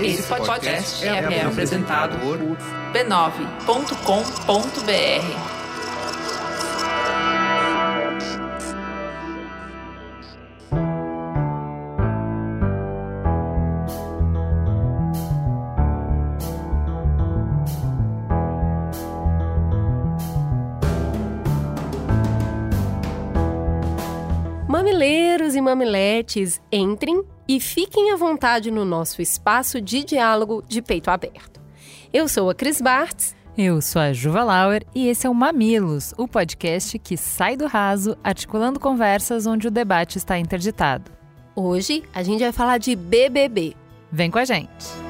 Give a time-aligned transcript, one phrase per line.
[0.00, 2.36] Esse podcast é, é apresentado por
[2.92, 5.54] b9.com.br.
[24.68, 31.10] Mamileiros e mamiletes, entrem e fiquem à vontade no nosso espaço de diálogo de peito
[31.10, 31.60] aberto.
[32.12, 33.34] Eu sou a Cris Bartz.
[33.56, 37.66] Eu sou a Juva Lauer e esse é o Mamilos, o podcast que sai do
[37.66, 41.12] raso, articulando conversas onde o debate está interditado.
[41.54, 43.76] Hoje a gente vai falar de BBB.
[44.10, 45.04] Vem com a gente!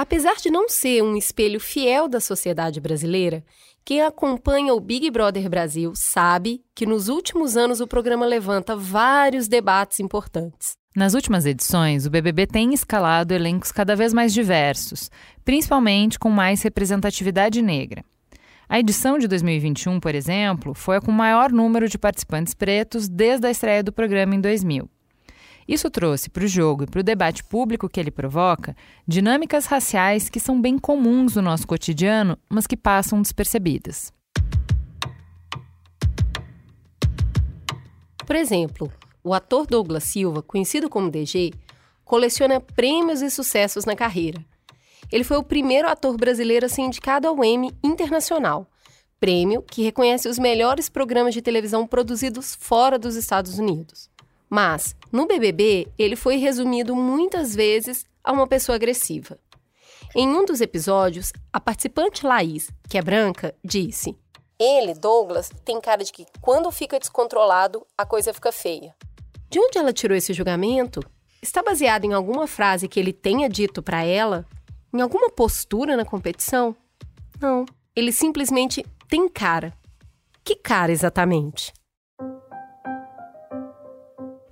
[0.00, 3.44] Apesar de não ser um espelho fiel da sociedade brasileira,
[3.84, 9.48] quem acompanha o Big Brother Brasil sabe que nos últimos anos o programa levanta vários
[9.48, 10.72] debates importantes.
[10.94, 15.10] Nas últimas edições, o BBB tem escalado elencos cada vez mais diversos,
[15.44, 18.04] principalmente com mais representatividade negra.
[18.68, 23.46] A edição de 2021, por exemplo, foi a com maior número de participantes pretos desde
[23.46, 24.88] a estreia do programa em 2000.
[25.70, 28.74] Isso trouxe para o jogo e para o debate público que ele provoca
[29.06, 34.12] dinâmicas raciais que são bem comuns no nosso cotidiano, mas que passam despercebidas.
[38.26, 41.52] Por exemplo, o ator Douglas Silva, conhecido como DG,
[42.04, 44.44] coleciona prêmios e sucessos na carreira.
[45.12, 48.68] Ele foi o primeiro ator brasileiro a ser indicado ao Emmy Internacional,
[49.20, 54.09] prêmio que reconhece os melhores programas de televisão produzidos fora dos Estados Unidos.
[54.50, 59.38] Mas, no BBB, ele foi resumido muitas vezes a uma pessoa agressiva.
[60.14, 64.18] Em um dos episódios, a participante Laís, que é branca, disse:
[64.58, 68.92] Ele, Douglas, tem cara de que quando fica descontrolado, a coisa fica feia.
[69.48, 71.00] De onde ela tirou esse julgamento?
[71.40, 74.44] Está baseado em alguma frase que ele tenha dito para ela?
[74.92, 76.74] Em alguma postura na competição?
[77.40, 77.64] Não.
[77.94, 79.72] Ele simplesmente tem cara.
[80.44, 81.72] Que cara exatamente?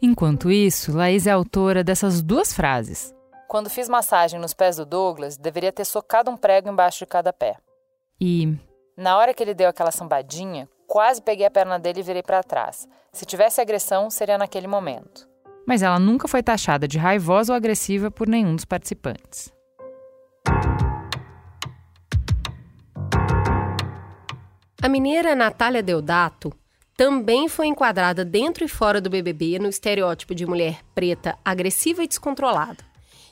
[0.00, 3.12] Enquanto isso, Laís é autora dessas duas frases.
[3.48, 7.32] Quando fiz massagem nos pés do Douglas, deveria ter socado um prego embaixo de cada
[7.32, 7.56] pé.
[8.20, 8.56] E.
[8.96, 12.44] Na hora que ele deu aquela sambadinha, quase peguei a perna dele e virei para
[12.44, 12.86] trás.
[13.12, 15.28] Se tivesse agressão, seria naquele momento.
[15.66, 19.52] Mas ela nunca foi taxada de raivosa ou agressiva por nenhum dos participantes.
[24.80, 26.52] A mineira Natália Deodato
[26.98, 32.08] também foi enquadrada dentro e fora do BBB no estereótipo de mulher preta agressiva e
[32.08, 32.84] descontrolada,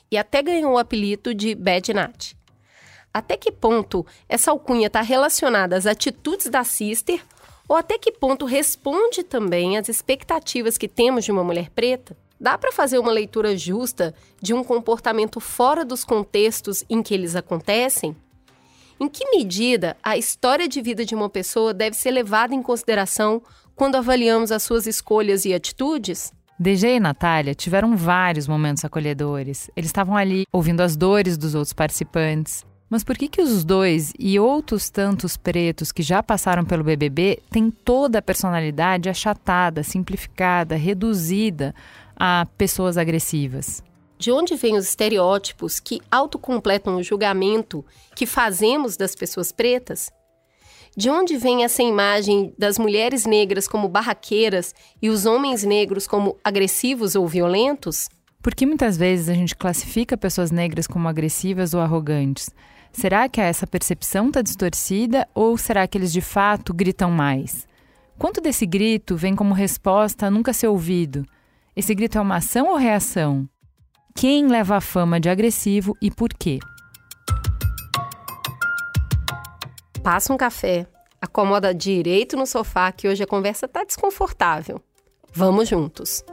[0.09, 2.31] e até ganhou o apelido de Bad Nat.
[3.13, 7.21] Até que ponto essa alcunha está relacionada às atitudes da Sister
[7.67, 12.15] ou até que ponto responde também às expectativas que temos de uma mulher preta?
[12.39, 17.35] Dá para fazer uma leitura justa de um comportamento fora dos contextos em que eles
[17.35, 18.15] acontecem?
[18.99, 23.41] Em que medida a história de vida de uma pessoa deve ser levada em consideração
[23.75, 26.33] quando avaliamos as suas escolhas e atitudes?
[26.59, 29.69] DG e Natália tiveram vários momentos acolhedores.
[29.75, 32.65] Eles estavam ali ouvindo as dores dos outros participantes.
[32.89, 37.39] Mas por que que os dois e outros tantos pretos que já passaram pelo BBB
[37.51, 41.75] têm toda a personalidade achatada, simplificada, reduzida
[42.15, 43.83] a pessoas agressivas?
[44.17, 47.85] De onde vêm os estereótipos que autocompletam o julgamento
[48.15, 50.09] que fazemos das pessoas pretas?
[50.95, 56.35] De onde vem essa imagem das mulheres negras como barraqueiras e os homens negros como
[56.43, 58.09] agressivos ou violentos?
[58.41, 62.49] Porque muitas vezes a gente classifica pessoas negras como agressivas ou arrogantes.
[62.91, 67.67] Será que essa percepção está distorcida ou será que eles de fato gritam mais?
[68.17, 71.23] Quanto desse grito vem como resposta a nunca ser ouvido?
[71.75, 73.47] Esse grito é uma ação ou reação?
[74.19, 76.57] Quem leva a fama de agressivo e por quê?
[80.03, 80.87] Passa um café,
[81.21, 84.81] acomoda direito no sofá que hoje a conversa tá desconfortável.
[85.31, 86.25] Vamos juntos.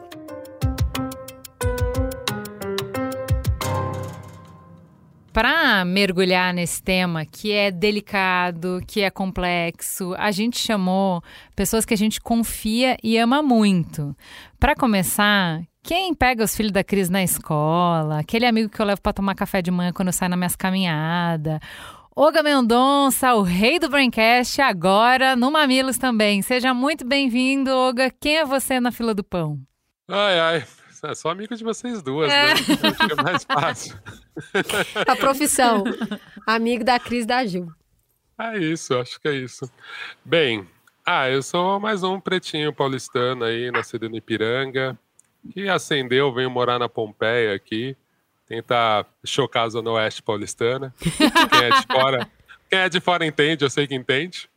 [5.34, 11.20] Para mergulhar nesse tema que é delicado, que é complexo, a gente chamou
[11.56, 14.16] pessoas que a gente confia e ama muito.
[14.60, 19.02] Para começar, quem pega os filhos da Cris na escola, aquele amigo que eu levo
[19.02, 21.58] para tomar café de manhã quando eu saio nas minhas caminhadas.
[22.14, 26.42] Oga Mendonça, o rei do Braincast, agora no Mamilos também.
[26.42, 28.08] Seja muito bem-vindo, Oga.
[28.20, 29.58] Quem é você na fila do pão?
[30.08, 30.64] Ai, ai.
[31.06, 32.50] É só amigo de vocês duas, né?
[32.50, 32.54] é.
[32.54, 32.54] né?
[32.54, 33.98] Que é mais fácil.
[35.06, 35.84] A profissão.
[36.46, 37.72] Amigo da Cris da Gil.
[38.38, 39.70] É isso, acho que é isso.
[40.24, 40.66] Bem,
[41.06, 44.98] Ah, eu sou mais um pretinho paulistano aí, nascido no Ipiranga,
[45.52, 47.94] que acendeu, veio morar na Pompeia aqui,
[48.46, 50.94] tentar chocar a Zona Oeste paulistana.
[50.98, 52.30] Quem é de fora,
[52.70, 54.48] quem é de fora entende, eu sei que entende.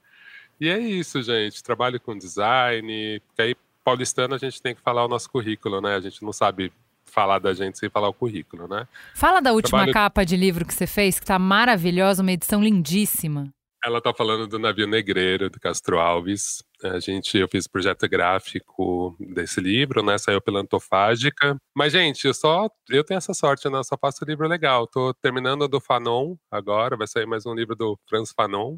[0.60, 1.62] E é isso, gente.
[1.62, 3.56] Trabalho com design, porque aí
[3.88, 5.96] paulistano a gente tem que falar o nosso currículo, né?
[5.96, 6.74] A gente não sabe
[7.06, 8.86] falar da gente sem falar o currículo, né?
[9.16, 9.94] Fala da última Trabalho...
[9.94, 13.48] capa de livro que você fez, que tá maravilhosa, uma edição lindíssima.
[13.86, 16.62] Ela tá falando do navio negreiro do Castro Alves.
[16.84, 20.18] A gente, eu fiz projeto gráfico desse livro, né?
[20.18, 21.56] Saiu pela Antofágica.
[21.74, 23.78] Mas, gente, eu só eu tenho essa sorte, né?
[23.78, 24.86] Eu só faço livro legal.
[24.86, 28.78] Tô terminando do Fanon agora, vai sair mais um livro do Franz Fanon,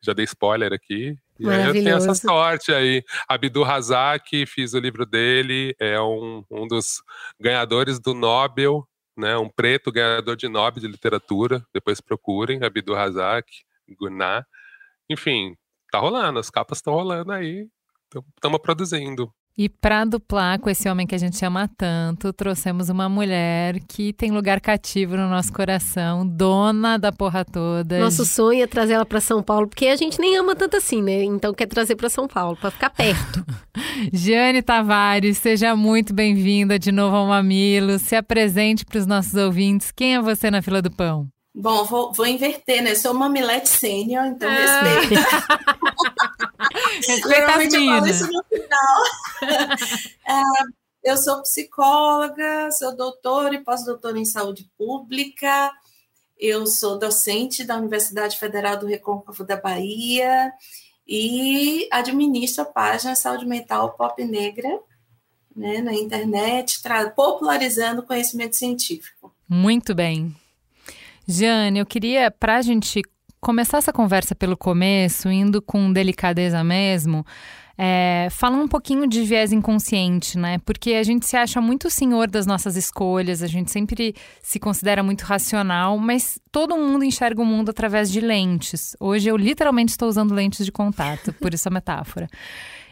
[0.00, 1.16] já dei spoiler aqui.
[1.40, 3.02] E aí eu tenho essa sorte aí.
[3.26, 7.02] Abdu Razak, fiz o livro dele, é um, um dos
[7.40, 9.36] ganhadores do Nobel, né?
[9.38, 11.64] Um preto ganhador de Nobel de literatura.
[11.72, 13.50] Depois procurem, Abdu Razak,
[13.98, 14.44] Guná.
[15.08, 15.56] Enfim,
[15.90, 17.66] tá rolando, as capas estão rolando aí.
[18.36, 19.32] Estamos produzindo.
[19.58, 24.12] E para duplar com esse homem que a gente ama tanto, trouxemos uma mulher que
[24.12, 27.98] tem lugar cativo no nosso coração, dona da porra toda.
[28.00, 31.02] Nosso sonho é trazer ela para São Paulo, porque a gente nem ama tanto assim,
[31.02, 31.24] né?
[31.24, 33.44] Então quer trazer para São Paulo, para ficar perto.
[34.12, 37.98] Jane Tavares, seja muito bem-vinda de novo ao Mamilo.
[37.98, 39.92] Se apresente para os nossos ouvintes.
[39.92, 41.28] Quem é você na fila do pão?
[41.54, 42.94] Bom, vou, vou inverter, né?
[42.94, 44.54] Sou mamilete sênior, então ah.
[45.02, 45.20] respeita.
[47.28, 49.04] Normalmente eu falo isso no final.
[50.28, 50.42] é,
[51.02, 55.72] eu sou psicóloga, sou doutora e pós-doutora em saúde pública.
[56.38, 60.52] Eu sou docente da Universidade Federal do Recôncavo da Bahia
[61.06, 64.80] e administro a página Saúde Mental Pop Negra
[65.54, 66.80] né, na internet,
[67.14, 69.34] popularizando conhecimento científico.
[69.48, 70.34] Muito bem.
[71.30, 73.02] Jane, eu queria, para a gente
[73.40, 77.24] começar essa conversa pelo começo, indo com delicadeza mesmo,
[77.78, 80.58] é, falar um pouquinho de viés inconsciente, né?
[80.66, 85.04] Porque a gente se acha muito senhor das nossas escolhas, a gente sempre se considera
[85.04, 88.96] muito racional, mas todo mundo enxerga o mundo através de lentes.
[88.98, 92.28] Hoje eu literalmente estou usando lentes de contato, por essa metáfora.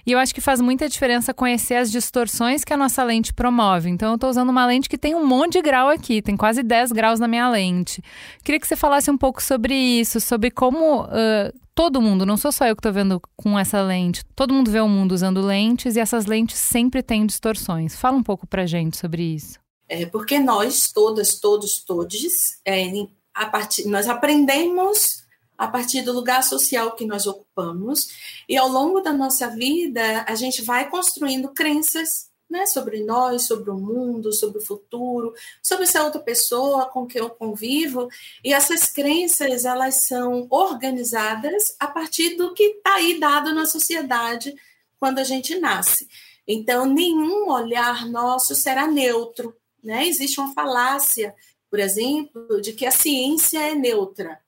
[0.09, 3.91] E eu acho que faz muita diferença conhecer as distorções que a nossa lente promove.
[3.91, 6.63] Então, eu estou usando uma lente que tem um monte de grau aqui, tem quase
[6.63, 8.03] 10 graus na minha lente.
[8.43, 12.51] Queria que você falasse um pouco sobre isso, sobre como uh, todo mundo, não sou
[12.51, 15.95] só eu que estou vendo com essa lente, todo mundo vê o mundo usando lentes
[15.95, 17.95] e essas lentes sempre têm distorções.
[17.95, 19.59] Fala um pouco para gente sobre isso.
[19.91, 22.91] É porque nós, todas, todos, todes, é,
[23.35, 25.28] a partir, nós aprendemos
[25.59, 28.09] a partir do lugar social que nós ocupamos.
[28.49, 33.69] E ao longo da nossa vida, a gente vai construindo crenças né, sobre nós, sobre
[33.69, 38.09] o mundo, sobre o futuro, sobre essa outra pessoa com quem eu convivo.
[38.45, 44.55] E essas crenças, elas são organizadas a partir do que está aí dado na sociedade
[44.99, 46.09] quando a gente nasce.
[46.47, 49.55] Então, nenhum olhar nosso será neutro.
[49.83, 50.07] Né?
[50.07, 51.35] Existe uma falácia,
[51.69, 54.41] por exemplo, de que a ciência é neutra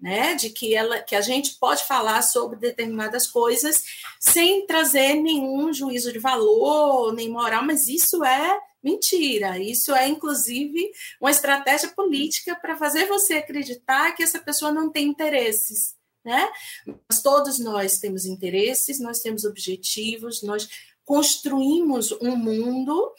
[0.00, 3.84] né, de que ela, que a gente pode falar sobre determinadas coisas
[4.20, 9.58] sem trazer nenhum juízo de valor, nem moral, mas isso é mentira.
[9.58, 10.90] Isso é inclusive
[11.20, 15.94] uma estratégia política para fazer você acreditar que essa pessoa não tem interesses,
[16.24, 16.48] né?
[16.86, 20.68] Mas todos nós temos interesses, nós temos objetivos, nós
[21.04, 23.12] construímos um mundo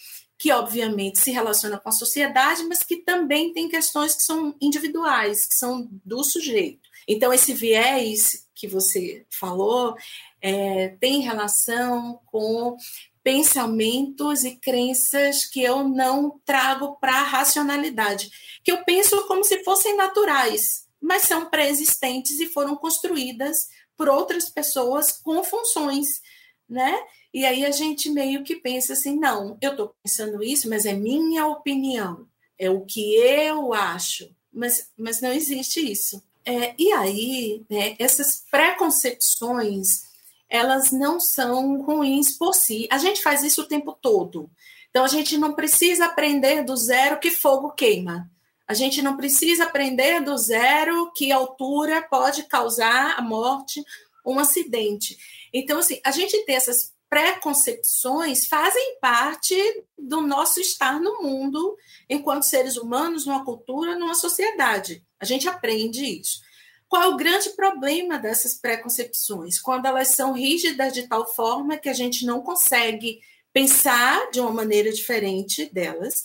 [0.48, 5.46] que obviamente se relaciona com a sociedade, mas que também tem questões que são individuais,
[5.46, 6.88] que são do sujeito.
[7.06, 9.94] Então, esse viés que você falou
[10.42, 12.78] é, tem relação com
[13.22, 18.30] pensamentos e crenças que eu não trago para a racionalidade,
[18.64, 24.48] que eu penso como se fossem naturais, mas são pré-existentes e foram construídas por outras
[24.48, 26.22] pessoas com funções,
[26.70, 26.98] né?
[27.34, 30.94] E aí a gente meio que pensa assim, não, eu estou pensando isso, mas é
[30.94, 36.22] minha opinião, é o que eu acho, mas, mas não existe isso.
[36.46, 40.08] É, e aí, né, essas preconcepções,
[40.50, 42.88] elas não são ruins por si.
[42.90, 44.50] A gente faz isso o tempo todo.
[44.90, 48.32] Então, a gente não precisa aprender do zero que fogo queima.
[48.68, 53.84] A gente não precisa aprender do zero que altura pode causar a morte,
[54.26, 55.18] um acidente.
[55.58, 59.56] Então, assim, a gente tem essas preconcepções fazem parte
[59.98, 61.76] do nosso estar no mundo
[62.08, 65.04] enquanto seres humanos, numa cultura, numa sociedade.
[65.20, 66.42] A gente aprende isso.
[66.88, 69.60] Qual é o grande problema dessas preconcepções?
[69.60, 73.20] Quando elas são rígidas de tal forma que a gente não consegue
[73.52, 76.24] pensar de uma maneira diferente delas,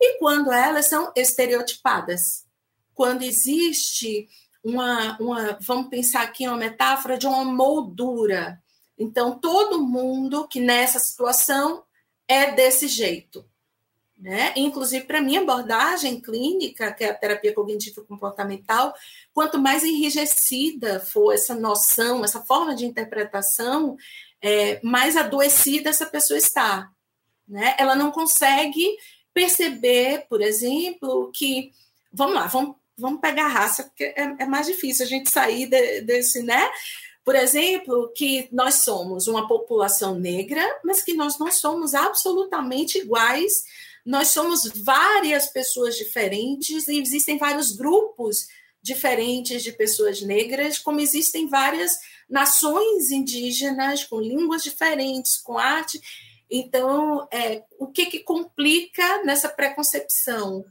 [0.00, 2.46] e quando elas são estereotipadas.
[2.94, 4.26] Quando existe
[4.64, 8.58] uma, uma vamos pensar aqui uma metáfora de uma moldura
[9.00, 11.82] Então, todo mundo que nessa situação
[12.28, 13.42] é desse jeito.
[14.16, 14.52] Né?
[14.54, 18.94] Inclusive, para mim, abordagem clínica, que é a terapia cognitiva comportamental,
[19.32, 23.96] quanto mais enrijecida for essa noção, essa forma de interpretação,
[24.42, 26.90] é, mais adoecida essa pessoa está.
[27.48, 27.74] Né?
[27.78, 28.84] Ela não consegue
[29.32, 31.72] perceber, por exemplo, que.
[32.12, 35.66] Vamos lá, vamos, vamos pegar a raça, porque é, é mais difícil a gente sair
[35.66, 36.70] de, desse, né?
[37.30, 43.64] Por exemplo, que nós somos uma população negra, mas que nós não somos absolutamente iguais
[44.04, 48.48] nós somos várias pessoas diferentes e existem vários grupos
[48.82, 51.96] diferentes de pessoas negras, como existem várias
[52.28, 56.00] nações indígenas com línguas diferentes, com arte.
[56.50, 60.64] Então, é, o que, que complica nessa preconcepção?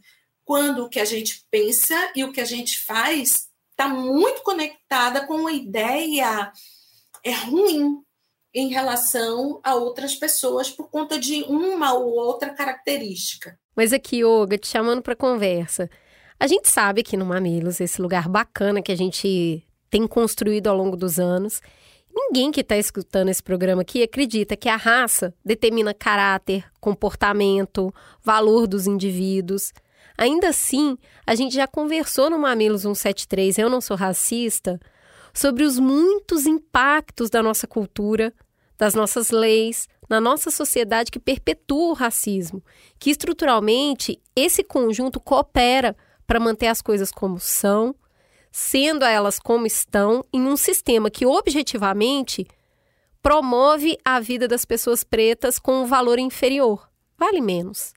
[0.44, 3.49] Quando o que a gente pensa e o que a gente faz
[3.80, 6.52] está muito conectada com uma ideia
[7.24, 8.02] é ruim
[8.54, 13.58] em relação a outras pessoas por conta de uma ou outra característica.
[13.74, 15.90] Mas aqui, Olga, te chamando para conversa.
[16.38, 20.76] A gente sabe que no Mamilos, esse lugar bacana que a gente tem construído ao
[20.76, 21.62] longo dos anos,
[22.14, 28.68] ninguém que está escutando esse programa aqui acredita que a raça determina caráter, comportamento, valor
[28.68, 29.72] dos indivíduos.
[30.20, 34.78] Ainda assim, a gente já conversou no Mamilos 173, Eu Não Sou Racista,
[35.34, 38.34] sobre os muitos impactos da nossa cultura,
[38.78, 42.62] das nossas leis, na nossa sociedade que perpetua o racismo,
[43.00, 45.96] que estruturalmente esse conjunto coopera
[46.28, 47.96] para manter as coisas como são,
[48.52, 52.46] sendo elas como estão, em um sistema que objetivamente
[53.24, 57.94] promove a vida das pessoas pretas com um valor inferior, vale menos.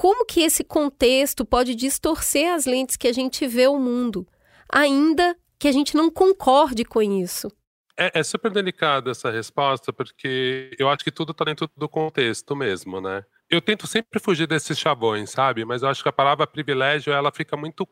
[0.00, 4.26] Como que esse contexto pode distorcer as lentes que a gente vê o mundo,
[4.66, 7.52] ainda que a gente não concorde com isso.
[7.98, 12.56] É, é super delicada essa resposta, porque eu acho que tudo está dentro do contexto
[12.56, 13.22] mesmo, né?
[13.50, 15.66] Eu tento sempre fugir desses chavões, sabe?
[15.66, 17.86] Mas eu acho que a palavra privilégio, ela fica muito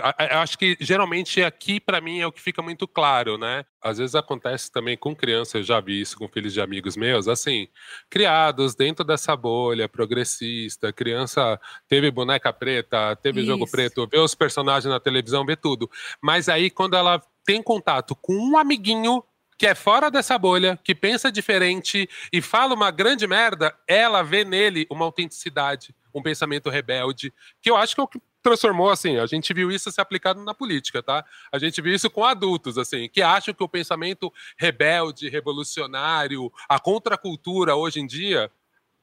[0.00, 3.64] acho que geralmente aqui para mim é o que fica muito claro, né?
[3.80, 7.28] Às vezes acontece também com crianças, eu já vi isso com filhos de amigos meus,
[7.28, 7.68] assim,
[8.08, 13.50] criados dentro dessa bolha progressista, criança teve boneca preta, teve isso.
[13.50, 15.90] jogo preto, vê os personagens na televisão, vê tudo.
[16.22, 19.22] Mas aí quando ela tem contato com um amiguinho
[19.58, 24.44] que é fora dessa bolha, que pensa diferente e fala uma grande merda, ela vê
[24.44, 29.16] nele uma autenticidade, um pensamento rebelde, que eu acho que é o que transformou assim,
[29.18, 31.24] a gente viu isso se aplicado na política, tá?
[31.50, 36.78] A gente viu isso com adultos, assim, que acham que o pensamento rebelde, revolucionário, a
[36.80, 38.50] contracultura hoje em dia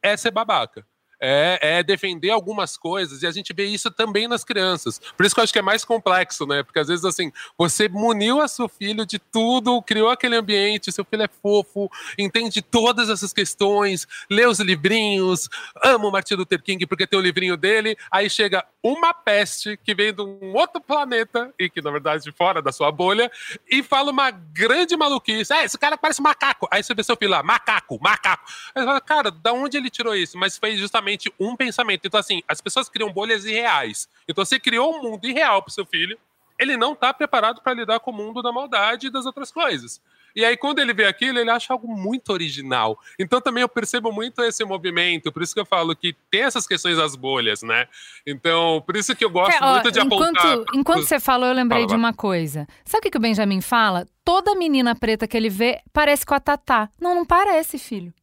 [0.01, 0.85] é ser babaca
[1.19, 4.99] é, é, defender algumas coisas, e a gente vê isso também nas crianças.
[5.17, 6.63] Por isso que eu acho que é mais complexo, né?
[6.63, 11.03] Porque às vezes, assim, você muniu a seu filho de tudo, criou aquele ambiente, seu
[11.03, 15.49] filho é fofo, entende todas essas questões, lê os livrinhos,
[15.83, 19.93] ama o Martin Luther King porque tem o livrinho dele, aí chega uma peste que
[19.93, 23.29] vem de um outro planeta, e que na verdade fora da sua bolha,
[23.69, 25.53] e fala uma grande maluquice.
[25.53, 26.67] É, esse cara parece macaco.
[26.71, 28.45] Aí você vê seu filho lá, macaco, macaco.
[28.73, 30.37] Aí você fala, cara, da onde ele tirou isso?
[30.37, 32.05] Mas foi justamente somente um pensamento.
[32.05, 34.07] Então, assim, as pessoas criam bolhas irreais.
[34.27, 36.17] Então, você criou um mundo irreal para seu filho,
[36.57, 40.01] ele não está preparado para lidar com o mundo da maldade e das outras coisas.
[40.35, 42.99] E aí, quando ele vê aquilo, ele acha algo muito original.
[43.17, 46.67] Então, também eu percebo muito esse movimento, por isso que eu falo que tem essas
[46.67, 47.87] questões das bolhas, né?
[48.27, 50.75] Então, por isso que eu gosto é, ó, muito de enquanto, apontar.
[50.75, 52.67] Enquanto você falou, eu lembrei fala, de uma coisa.
[52.85, 54.05] Sabe o que o Benjamin fala?
[54.23, 56.89] Toda menina preta que ele vê parece com a Tatá.
[57.01, 58.13] Não, não parece, filho.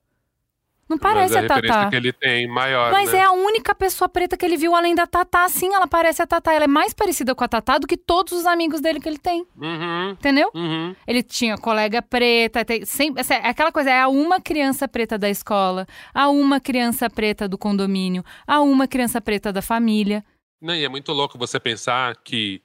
[0.88, 1.90] Não parece Mas a, a Tatá.
[1.90, 2.92] que ele tem maior.
[2.92, 3.18] Mas né?
[3.18, 5.48] é a única pessoa preta que ele viu além da Tatá.
[5.48, 6.52] Sim, ela parece a Tatá.
[6.52, 9.18] Ela é mais parecida com a Tatá do que todos os amigos dele que ele
[9.18, 9.44] tem.
[9.56, 10.10] Uhum.
[10.10, 10.48] Entendeu?
[10.54, 10.94] Uhum.
[11.04, 12.64] Ele tinha colega preta.
[12.64, 17.10] Tem, sempre, é aquela coisa, é a uma criança preta da escola, a uma criança
[17.10, 20.24] preta do condomínio, a uma criança preta da família.
[20.60, 22.62] Não, e é muito louco você pensar que,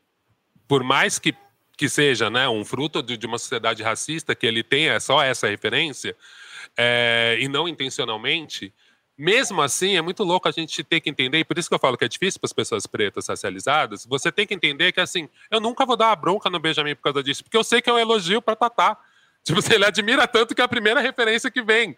[0.68, 1.34] por mais que,
[1.76, 5.48] que seja né, um fruto de, de uma sociedade racista, que ele tenha só essa
[5.48, 6.16] referência
[6.78, 8.74] é, e não intencionalmente,
[9.18, 11.80] mesmo assim, é muito louco a gente ter que entender, e por isso que eu
[11.80, 15.30] falo que é difícil para as pessoas pretas racializadas, você tem que entender que, assim,
[15.52, 17.90] eu nunca vou dar uma bronca no Benjamin por causa disso, porque eu sei que
[17.90, 18.98] é um elogio para Tatá.
[19.44, 21.96] Tipo, ele admira tanto que é a primeira referência que vem.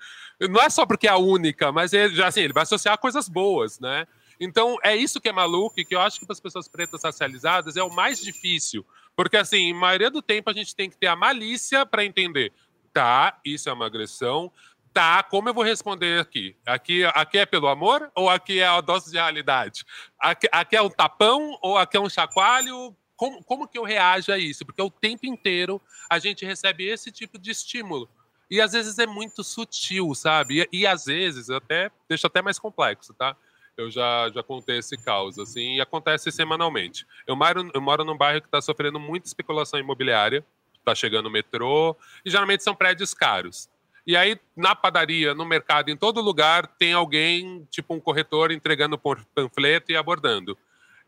[0.50, 3.82] Não é só porque é a única, mas ele, assim, ele vai associar coisas boas,
[3.82, 4.08] né?
[4.40, 7.04] Então, é isso que é maluco e que eu acho que para as pessoas pretas
[7.04, 8.86] racializadas é o mais difícil.
[9.14, 12.54] Porque, assim, a maioria do tempo a gente tem que ter a malícia para entender
[12.94, 14.52] Tá, isso é uma agressão.
[14.94, 16.56] Tá, como eu vou responder aqui?
[16.64, 19.84] Aqui, aqui é pelo amor ou aqui é a dose de realidade?
[20.20, 22.96] Aqui, aqui é um tapão ou aqui é um chacoalho?
[23.16, 24.64] Como, como que eu reajo a isso?
[24.64, 28.08] Porque o tempo inteiro a gente recebe esse tipo de estímulo.
[28.52, 30.68] E às vezes é muito sutil, sabe?
[30.72, 33.36] E, e às vezes, até deixa até mais complexo, tá?
[33.76, 37.08] Eu já, já contei esse caos, assim, e acontece semanalmente.
[37.26, 40.46] Eu moro, eu moro num bairro que está sofrendo muita especulação imobiliária,
[40.84, 43.70] está chegando o metrô, e geralmente são prédios caros.
[44.06, 49.00] E aí, na padaria, no mercado, em todo lugar, tem alguém, tipo um corretor, entregando
[49.34, 50.58] panfleto e abordando.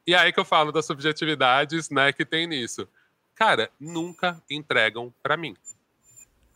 [0.08, 2.88] E aí que eu falo das subjetividades, né, que tem nisso.
[3.36, 5.58] Cara, nunca entregam para mim.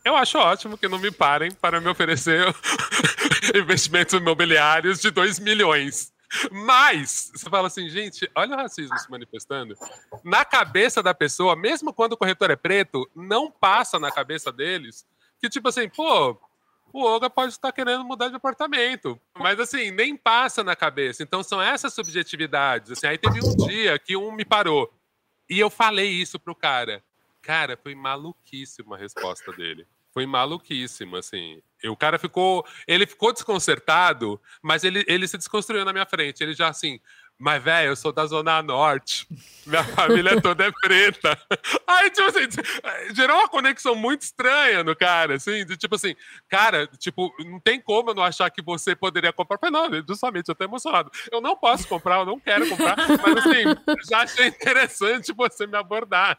[0.02, 2.46] Eu acho ótimo que não me parem para me oferecer
[3.54, 6.10] investimentos imobiliários de 2 milhões.
[6.50, 9.74] Mas, você fala assim, gente, olha o racismo se manifestando.
[10.22, 15.06] Na cabeça da pessoa, mesmo quando o corretor é preto, não passa na cabeça deles
[15.40, 16.38] que, tipo assim, pô,
[16.92, 19.20] o Olga pode estar querendo mudar de apartamento.
[19.38, 21.22] Mas assim, nem passa na cabeça.
[21.22, 22.92] Então são essas subjetividades.
[22.92, 24.92] Assim, aí teve um dia que um me parou.
[25.48, 27.02] E eu falei isso pro cara.
[27.42, 29.86] Cara, foi maluquíssima a resposta dele.
[30.12, 31.62] Foi maluquíssima, assim.
[31.82, 32.64] E o cara ficou.
[32.86, 36.42] Ele ficou desconcertado, mas ele, ele se desconstruiu na minha frente.
[36.42, 37.00] Ele já assim.
[37.40, 39.26] Mas, velho, eu sou da Zona Norte.
[39.64, 41.38] Minha família toda é preta.
[41.88, 42.46] Aí, tipo assim,
[43.14, 46.14] gerou uma conexão muito estranha no cara, assim, de tipo assim,
[46.50, 49.56] cara, tipo, não tem como eu não achar que você poderia comprar.
[49.56, 51.10] Eu falei, não, justamente, eu tô emocionado.
[51.32, 55.78] Eu não posso comprar, eu não quero comprar, mas assim, já achei interessante você me
[55.78, 56.38] abordar.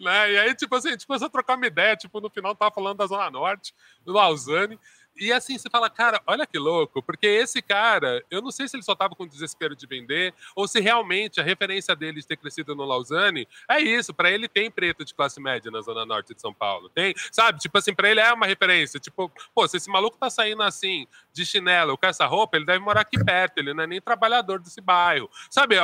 [0.00, 0.32] Né?
[0.32, 3.06] E aí, tipo assim, tipo, você trocar uma ideia, tipo, no final tava falando da
[3.06, 4.80] Zona Norte, do Lausanne.
[5.18, 8.76] E assim, você fala, cara, olha que louco, porque esse cara, eu não sei se
[8.76, 12.36] ele só tava com desespero de vender, ou se realmente a referência dele de ter
[12.36, 16.34] crescido no Lausanne é isso, para ele tem preto de classe média na Zona Norte
[16.34, 16.88] de São Paulo.
[16.88, 17.58] Tem, sabe?
[17.58, 19.00] Tipo assim, para ele é uma referência.
[19.00, 21.06] Tipo, pô, se esse maluco tá saindo assim,
[21.38, 24.58] de chinelo com essa roupa, ele deve morar aqui perto, ele não é nem trabalhador
[24.58, 25.30] desse bairro.
[25.48, 25.76] Sabe?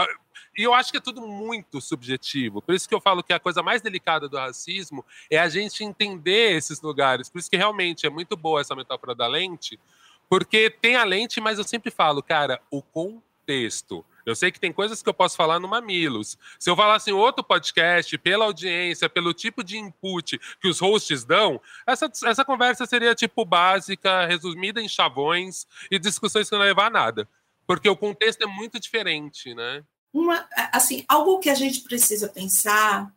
[0.56, 2.60] E eu acho que é tudo muito subjetivo.
[2.60, 5.84] Por isso que eu falo que a coisa mais delicada do racismo é a gente
[5.84, 7.28] entender esses lugares.
[7.28, 9.78] Por isso que realmente é muito boa essa metáfora da lente,
[10.28, 14.04] porque tem a lente, mas eu sempre falo, cara, o contexto.
[14.24, 16.38] Eu sei que tem coisas que eu posso falar no Mamilos.
[16.58, 21.24] Se eu falasse em outro podcast, pela audiência, pelo tipo de input que os hosts
[21.24, 26.86] dão, essa, essa conversa seria tipo básica, resumida em chavões e discussões que não levar
[26.86, 27.28] a nada.
[27.66, 29.82] Porque o contexto é muito diferente, né?
[30.14, 33.12] uma, assim, algo que a gente precisa pensar,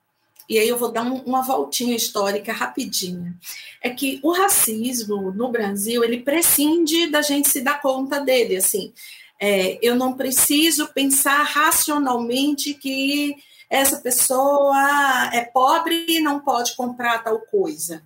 [0.49, 3.37] e aí eu vou dar um, uma voltinha histórica rapidinha,
[3.81, 8.91] é que o racismo no Brasil, ele prescinde da gente se dar conta dele, assim,
[9.39, 13.35] é, eu não preciso pensar racionalmente que
[13.69, 18.01] essa pessoa é pobre e não pode comprar tal coisa.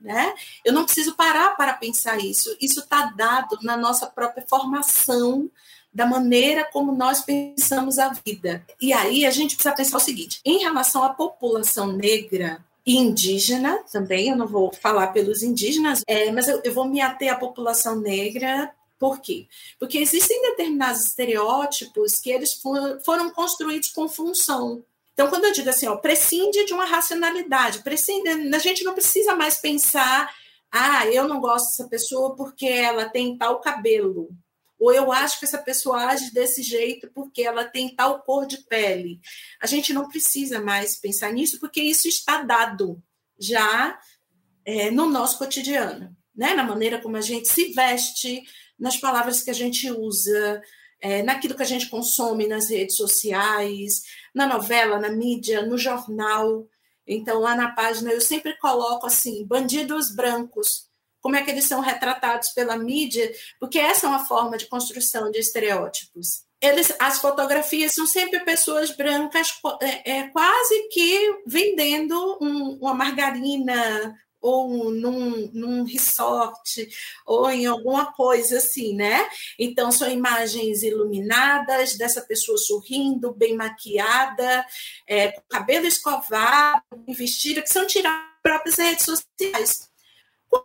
[0.00, 0.34] Né?
[0.64, 2.54] Eu não preciso parar para pensar isso.
[2.60, 5.50] Isso está dado na nossa própria formação
[5.92, 8.66] da maneira como nós pensamos a vida.
[8.80, 14.28] E aí a gente precisa pensar o seguinte: em relação à população negra, indígena também,
[14.28, 17.96] eu não vou falar pelos indígenas, é, mas eu, eu, vou me ater à população
[17.96, 18.70] negra.
[19.04, 19.46] Por quê?
[19.78, 24.82] Porque existem determinados estereótipos que eles for, foram construídos com função.
[25.12, 29.36] Então, quando eu digo assim, ó, prescinde de uma racionalidade, prescinde, a gente não precisa
[29.36, 30.34] mais pensar,
[30.72, 34.30] ah, eu não gosto dessa pessoa porque ela tem tal cabelo
[34.78, 38.56] ou eu acho que essa pessoa age desse jeito porque ela tem tal cor de
[38.64, 39.20] pele.
[39.60, 43.02] A gente não precisa mais pensar nisso, porque isso está dado
[43.38, 44.00] já
[44.64, 46.54] é, no nosso cotidiano, né?
[46.54, 48.42] na maneira como a gente se veste,
[48.84, 50.62] nas palavras que a gente usa,
[51.00, 54.02] é, naquilo que a gente consome nas redes sociais,
[54.34, 56.68] na novela, na mídia, no jornal.
[57.06, 60.84] Então, lá na página, eu sempre coloco assim: bandidos brancos
[61.22, 65.30] como é que eles são retratados pela mídia, porque essa é uma forma de construção
[65.30, 66.42] de estereótipos.
[66.60, 69.48] Eles, as fotografias são sempre pessoas brancas,
[69.80, 76.86] é, é quase que vendendo um, uma margarina ou num, num resort,
[77.24, 79.26] ou em alguma coisa assim, né?
[79.58, 84.66] Então, são imagens iluminadas dessa pessoa sorrindo, bem maquiada,
[85.08, 89.93] é, cabelo escovado, vestida, que são tiradas das próprias redes sociais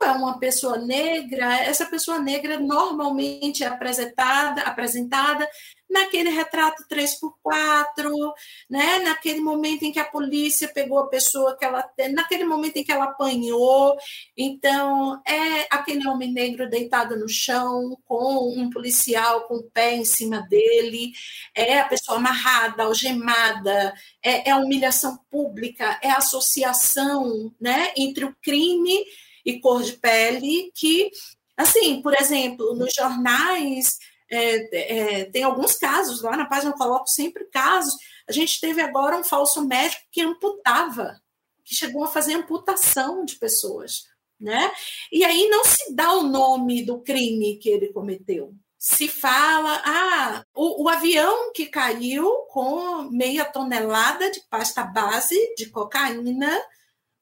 [0.02, 5.48] é uma pessoa negra, essa pessoa negra normalmente é apresentada, apresentada
[5.90, 8.34] naquele retrato 3x4,
[8.70, 9.00] né?
[9.00, 12.92] naquele momento em que a polícia pegou a pessoa que ela naquele momento em que
[12.92, 13.98] ela apanhou.
[14.38, 20.06] Então, é aquele homem negro deitado no chão, com um policial com o pé em
[20.06, 21.12] cima dele,
[21.56, 28.26] é a pessoa amarrada, algemada, é, é a humilhação pública, é a associação né, entre
[28.26, 29.04] o crime
[29.46, 31.10] e cor de pele que,
[31.58, 33.98] assim, por exemplo, nos jornais
[34.32, 37.96] é, é, tem alguns casos, lá na página eu coloco sempre casos.
[38.28, 41.20] A gente teve agora um falso médico que amputava,
[41.66, 44.72] que chegou a fazer amputação de pessoas né?
[45.12, 48.54] E aí não se dá o nome do crime que ele cometeu.
[48.78, 55.70] Se fala, ah, o, o avião que caiu com meia tonelada de pasta base de
[55.70, 56.58] cocaína,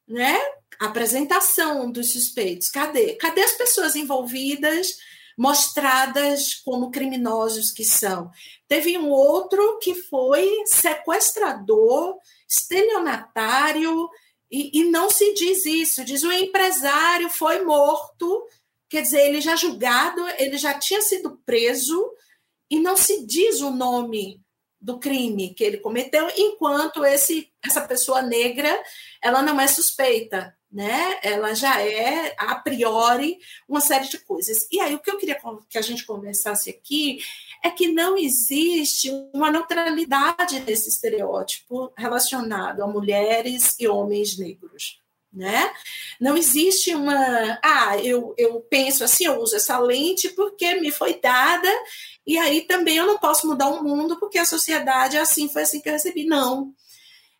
[0.06, 0.38] né?
[0.78, 2.70] Apresentação dos suspeitos.
[2.70, 3.14] Cadê?
[3.14, 4.96] Cadê as pessoas envolvidas?
[5.38, 8.28] mostradas como criminosos que são.
[8.66, 14.10] Teve um outro que foi sequestrador, estelionatário,
[14.50, 18.44] e, e não se diz isso, diz o empresário foi morto,
[18.88, 22.12] quer dizer, ele já julgado, ele já tinha sido preso,
[22.68, 24.42] e não se diz o nome
[24.80, 28.76] do crime que ele cometeu, enquanto esse, essa pessoa negra
[29.22, 31.18] ela não é suspeita né?
[31.22, 34.68] Ela já é a priori uma série de coisas.
[34.70, 37.20] E aí o que eu queria que a gente conversasse aqui
[37.62, 45.00] é que não existe uma neutralidade nesse estereótipo relacionado a mulheres e homens negros.
[45.30, 45.70] Né?
[46.18, 47.58] Não existe uma.
[47.62, 51.68] Ah, eu, eu penso assim, eu uso essa lente porque me foi dada,
[52.26, 55.62] e aí também eu não posso mudar o mundo porque a sociedade é assim, foi
[55.62, 56.24] assim que eu recebi.
[56.24, 56.74] Não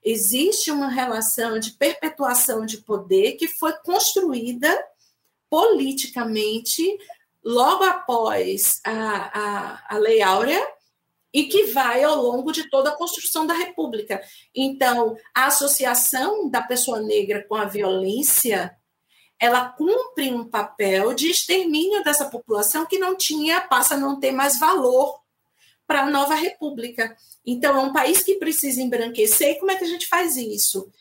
[0.04, 4.68] existe uma relação de perpetuação de poder que foi construída
[5.50, 6.98] politicamente
[7.44, 10.66] logo após a, a, a Lei Áurea
[11.32, 14.20] e que vai ao longo de toda a construção da República.
[14.54, 18.74] Então, a associação da pessoa negra com a violência
[19.40, 24.32] ela cumpre um papel de extermínio dessa população que não tinha, passa a não ter
[24.32, 25.20] mais valor
[25.88, 27.16] para a nova república.
[27.44, 29.52] Então, é um país que precisa embranquecer.
[29.52, 30.92] E como é que a gente faz isso?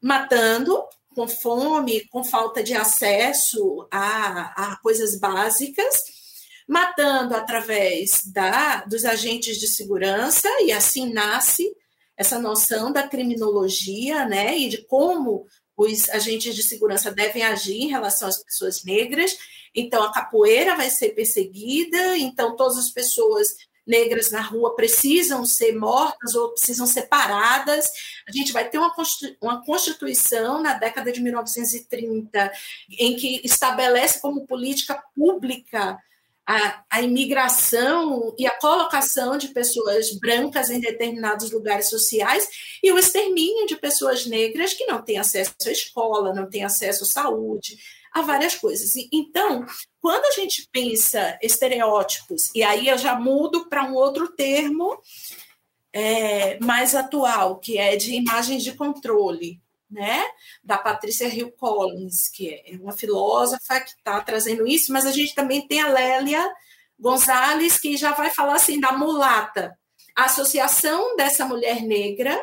[0.00, 0.82] Matando,
[1.14, 5.94] com fome, com falta de acesso a, a coisas básicas,
[6.66, 11.70] matando através da, dos agentes de segurança, e assim nasce
[12.16, 17.88] essa noção da criminologia, né, e de como os agentes de segurança devem agir em
[17.88, 19.36] relação às pessoas negras.
[19.74, 23.54] Então, a capoeira vai ser perseguida, então, todas as pessoas
[23.86, 27.86] negras na rua precisam ser mortas ou precisam ser paradas.
[28.28, 28.92] A gente vai ter uma,
[29.64, 32.52] Constituição na década de 1930
[32.98, 35.98] em que estabelece como política pública
[36.46, 42.48] a, a, imigração e a colocação de pessoas brancas em determinados lugares sociais
[42.82, 47.04] e o extermínio de pessoas negras que não têm acesso à escola, não têm acesso
[47.04, 47.78] à saúde,
[48.12, 48.92] a várias coisas.
[49.12, 49.64] Então,
[50.00, 55.00] quando a gente pensa estereótipos, e aí eu já mudo para um outro termo
[55.92, 60.24] é, mais atual, que é de imagens de controle, né?
[60.64, 65.34] Da Patrícia Hill Collins, que é uma filósofa que está trazendo isso, mas a gente
[65.34, 66.50] também tem a Lélia
[66.98, 69.76] Gonzalez, que já vai falar assim da mulata.
[70.16, 72.38] A associação dessa mulher negra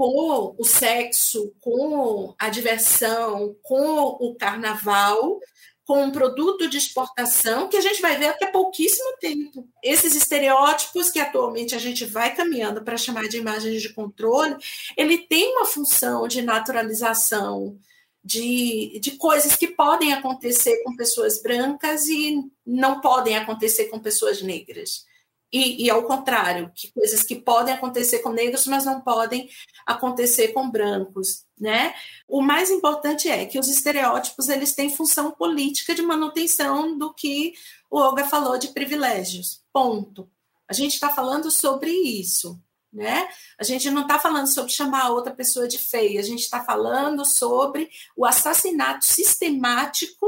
[0.00, 5.38] com o sexo, com a diversão, com o carnaval,
[5.84, 9.68] com um produto de exportação que a gente vai ver até pouquíssimo tempo.
[9.84, 14.56] Esses estereótipos que atualmente a gente vai caminhando para chamar de imagens de controle,
[14.96, 17.78] ele tem uma função de naturalização
[18.24, 24.40] de, de coisas que podem acontecer com pessoas brancas e não podem acontecer com pessoas
[24.40, 25.04] negras.
[25.52, 29.48] E, e, ao contrário, que coisas que podem acontecer com negros, mas não podem
[29.84, 31.92] acontecer com brancos, né?
[32.28, 37.54] O mais importante é que os estereótipos eles têm função política de manutenção do que
[37.90, 39.60] o Olga falou de privilégios.
[39.72, 40.30] Ponto.
[40.68, 42.56] A gente está falando sobre isso,
[42.92, 43.28] né?
[43.58, 46.62] A gente não está falando sobre chamar a outra pessoa de feia, a gente está
[46.62, 50.26] falando sobre o assassinato sistemático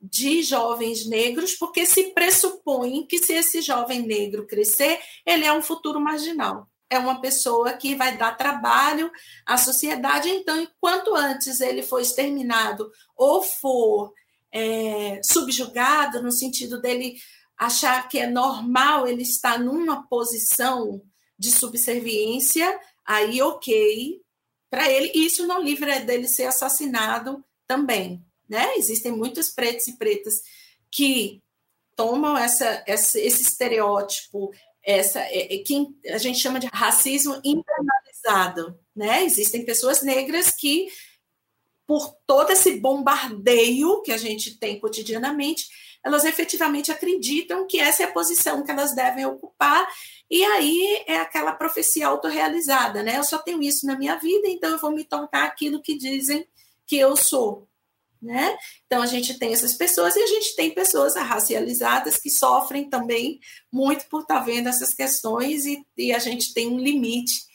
[0.00, 5.62] de jovens negros, porque se pressupõe que se esse jovem negro crescer, ele é um
[5.62, 6.68] futuro marginal.
[6.88, 9.10] É uma pessoa que vai dar trabalho
[9.44, 10.28] à sociedade.
[10.28, 14.12] Então, enquanto antes ele for exterminado ou for
[14.52, 17.16] é, subjugado, no sentido dele
[17.56, 21.02] achar que é normal ele estar numa posição
[21.38, 24.22] de subserviência, aí ok
[24.70, 25.12] para ele.
[25.14, 28.74] Isso não livra dele ser assassinado também né?
[28.76, 30.42] Existem muitos pretos e pretas
[30.90, 31.42] que
[31.94, 38.78] tomam essa, essa esse estereótipo, essa é, é, que a gente chama de racismo internalizado,
[38.94, 39.24] né?
[39.24, 40.88] Existem pessoas negras que
[41.86, 45.66] por todo esse bombardeio que a gente tem cotidianamente,
[46.04, 49.88] elas efetivamente acreditam que essa é a posição que elas devem ocupar,
[50.30, 53.16] e aí é aquela profecia autorrealizada, né?
[53.16, 56.46] Eu só tenho isso na minha vida, então eu vou me tornar aquilo que dizem
[56.86, 57.67] que eu sou.
[58.20, 58.56] Né?
[58.84, 63.38] Então a gente tem essas pessoas e a gente tem pessoas racializadas que sofrem também
[63.70, 67.46] muito por estar tá vendo essas questões e, e a gente tem um limite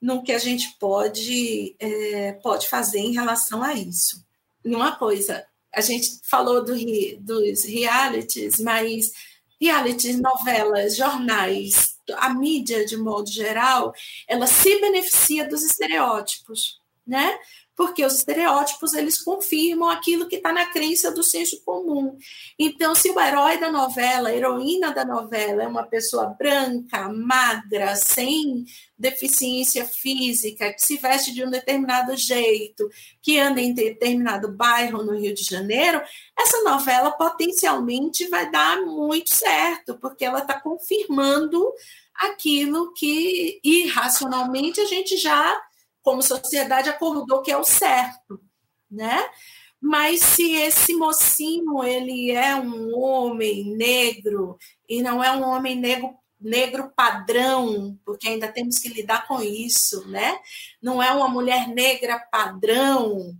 [0.00, 4.24] no que a gente pode, é, pode fazer em relação a isso.
[4.64, 6.74] E uma coisa, a gente falou do,
[7.20, 9.12] dos realities, mas
[9.60, 13.92] realities, novelas, jornais, a mídia de modo geral,
[14.26, 17.38] ela se beneficia dos estereótipos, né?
[17.80, 22.14] Porque os estereótipos eles confirmam aquilo que está na crença do senso comum.
[22.58, 27.96] Então, se o herói da novela, a heroína da novela é uma pessoa branca, magra,
[27.96, 28.66] sem
[28.98, 32.86] deficiência física, que se veste de um determinado jeito,
[33.22, 36.02] que anda em determinado bairro no Rio de Janeiro,
[36.38, 41.72] essa novela potencialmente vai dar muito certo, porque ela está confirmando
[42.14, 45.58] aquilo que irracionalmente a gente já
[46.02, 48.40] como sociedade, acordou que é o certo,
[48.90, 49.28] né?
[49.80, 54.58] Mas se esse mocinho ele é um homem negro
[54.88, 60.08] e não é um homem negro negro padrão, porque ainda temos que lidar com isso,
[60.08, 60.38] né?
[60.82, 63.36] Não é uma mulher negra padrão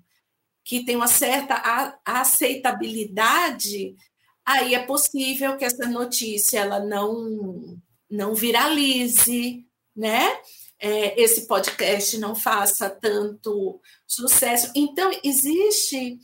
[0.65, 3.97] que tem uma certa aceitabilidade,
[4.45, 7.79] aí é possível que essa notícia ela não
[8.11, 9.65] não viralize,
[9.97, 10.37] né?
[10.81, 14.73] É, esse podcast não faça tanto sucesso.
[14.75, 16.19] Então, existe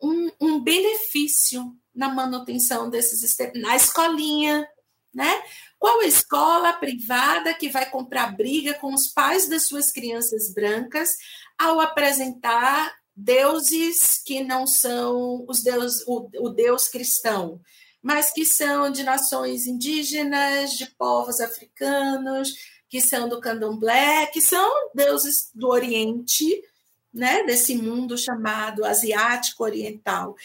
[0.00, 4.68] um, um benefício na manutenção desses na escolinha,
[5.14, 5.42] né?
[5.78, 11.10] Qual escola privada que vai comprar briga com os pais das suas crianças brancas
[11.58, 17.60] ao apresentar deuses que não são os deus, o, o deus cristão,
[18.02, 22.52] mas que são de nações indígenas, de povos africanos,
[22.92, 26.62] que são do candomblé, que são deuses do Oriente,
[27.10, 30.36] né, desse mundo chamado asiático oriental.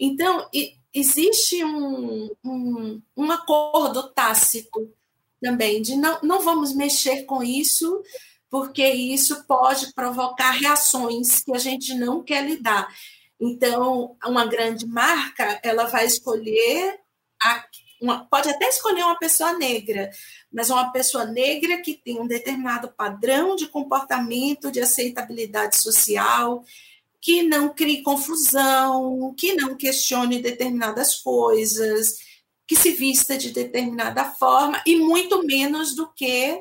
[0.00, 0.48] Então,
[0.94, 4.90] existe um, um, um acordo tácito
[5.42, 8.02] também de não, não vamos mexer com isso,
[8.48, 12.88] porque isso pode provocar reações que a gente não quer lidar.
[13.38, 16.98] Então, uma grande marca, ela vai escolher
[17.42, 17.62] a,
[18.00, 20.10] uma, pode até escolher uma pessoa negra,
[20.52, 26.64] mas uma pessoa negra que tem um determinado padrão de comportamento, de aceitabilidade social,
[27.20, 32.16] que não crie confusão, que não questione determinadas coisas,
[32.66, 36.60] que se vista de determinada forma, e muito menos do que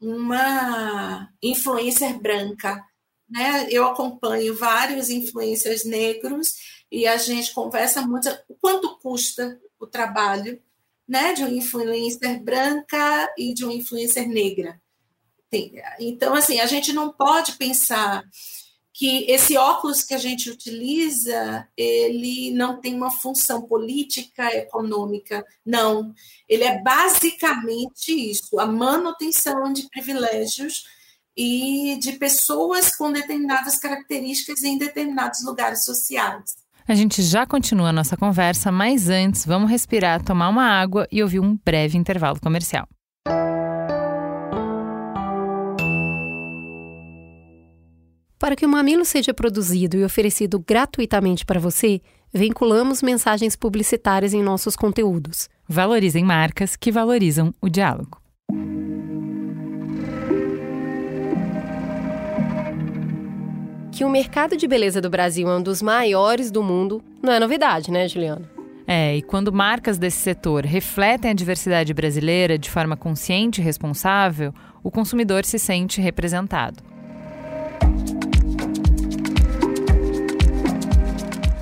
[0.00, 2.82] uma influencer branca.
[3.28, 3.66] Né?
[3.70, 6.54] Eu acompanho vários influencers negros
[6.90, 8.28] e a gente conversa muito.
[8.60, 10.60] Quanto custa o trabalho
[11.10, 14.80] né, de uma influencer branca e de uma influencer negra.
[15.98, 18.22] Então, assim, a gente não pode pensar
[18.92, 26.14] que esse óculos que a gente utiliza, ele não tem uma função política, econômica, não.
[26.48, 30.84] Ele é basicamente isso, a manutenção de privilégios
[31.36, 36.59] e de pessoas com determinadas características em determinados lugares sociais.
[36.90, 41.22] A gente já continua a nossa conversa, mas antes vamos respirar, tomar uma água e
[41.22, 42.84] ouvir um breve intervalo comercial.
[48.36, 52.00] Para que o Mamilo seja produzido e oferecido gratuitamente para você,
[52.34, 55.48] vinculamos mensagens publicitárias em nossos conteúdos.
[55.68, 58.20] Valorizem marcas que valorizam o diálogo.
[64.00, 67.38] Que o mercado de beleza do Brasil é um dos maiores do mundo não é
[67.38, 68.50] novidade, né, Juliana?
[68.86, 74.54] É, e quando marcas desse setor refletem a diversidade brasileira de forma consciente e responsável,
[74.82, 76.82] o consumidor se sente representado.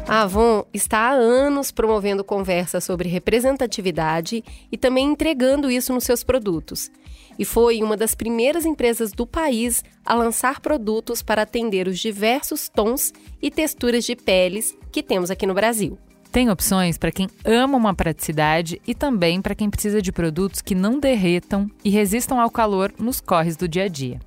[0.09, 4.43] A Avon está há anos promovendo conversas sobre representatividade
[4.73, 6.91] e também entregando isso nos seus produtos
[7.39, 12.69] e foi uma das primeiras empresas do país a lançar produtos para atender os diversos
[12.69, 15.97] tons e texturas de peles que temos aqui no Brasil.
[16.33, 20.75] Tem opções para quem ama uma praticidade e também para quem precisa de produtos que
[20.75, 24.19] não derretam e resistam ao calor nos corres do dia a dia.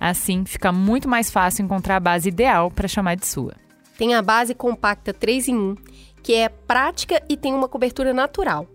[0.00, 3.54] Assim, fica muito mais fácil encontrar a base ideal para chamar de sua.
[3.98, 5.76] Tem a base compacta 3 em 1,
[6.22, 8.66] que é prática e tem uma cobertura natural.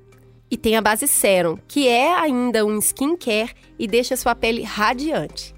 [0.49, 5.55] E tem a base Serum, que é ainda um skincare e deixa sua pele radiante.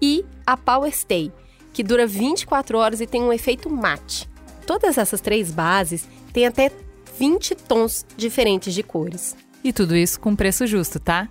[0.00, 1.32] E a Power Stay,
[1.72, 4.28] que dura 24 horas e tem um efeito mate.
[4.66, 6.70] Todas essas três bases têm até
[7.18, 9.36] 20 tons diferentes de cores.
[9.62, 11.28] E tudo isso com preço justo, tá?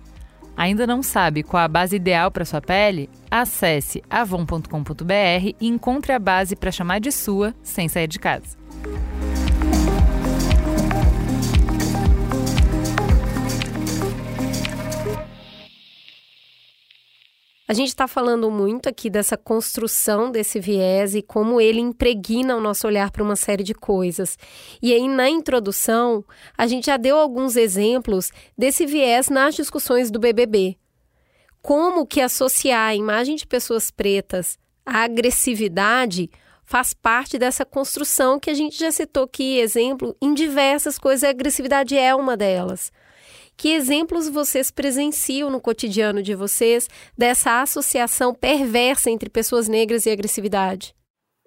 [0.56, 3.10] Ainda não sabe qual a base ideal para sua pele?
[3.30, 8.63] Acesse avon.com.br e encontre a base para chamar de sua sem sair de casa.
[17.66, 22.60] A gente está falando muito aqui dessa construção desse viés e como ele impregna o
[22.60, 24.36] nosso olhar para uma série de coisas.
[24.82, 26.22] E aí, na introdução,
[26.58, 30.76] a gente já deu alguns exemplos desse viés nas discussões do BBB.
[31.62, 36.28] Como que associar a imagem de pessoas pretas à agressividade
[36.66, 41.30] faz parte dessa construção que a gente já citou aqui, exemplo, em diversas coisas, a
[41.30, 42.92] agressividade é uma delas.
[43.56, 50.10] Que exemplos vocês presenciam no cotidiano de vocês dessa associação perversa entre pessoas negras e
[50.10, 50.94] agressividade?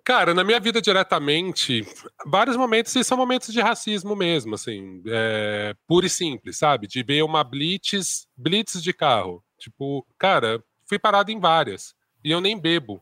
[0.07, 1.85] Cara, na minha vida diretamente,
[2.25, 6.87] vários momentos e são momentos de racismo mesmo, assim, é, puro e simples, sabe?
[6.87, 9.43] De ver uma blitz, blitz de carro.
[9.59, 11.93] Tipo, cara, fui parado em várias
[12.23, 13.01] e eu nem bebo.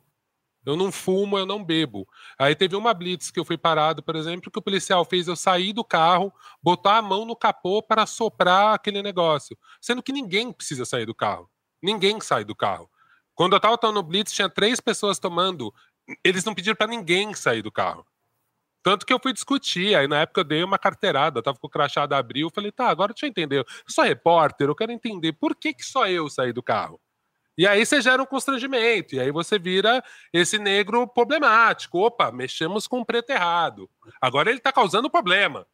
[0.66, 2.08] Eu não fumo, eu não bebo.
[2.40, 5.36] Aí teve uma blitz que eu fui parado, por exemplo, que o policial fez eu
[5.36, 9.58] sair do carro, botar a mão no capô para soprar aquele negócio.
[9.80, 11.50] Sendo que ninguém precisa sair do carro.
[11.82, 12.90] Ninguém sai do carro.
[13.36, 15.74] Quando eu tava tomando blitz, tinha três pessoas tomando.
[16.24, 18.06] Eles não pediram para ninguém sair do carro.
[18.82, 19.96] Tanto que eu fui discutir.
[19.96, 22.50] Aí na época eu dei uma carteirada, tava com o crachá da Abril.
[22.54, 23.60] Falei, tá, agora deixa eu entender.
[23.60, 27.00] Eu sou repórter, eu quero entender por que, que só eu saí do carro.
[27.58, 32.00] E aí você gera um constrangimento, e aí você vira esse negro problemático.
[32.00, 33.90] Opa, mexemos com o preto errado.
[34.20, 35.66] Agora ele está causando problema.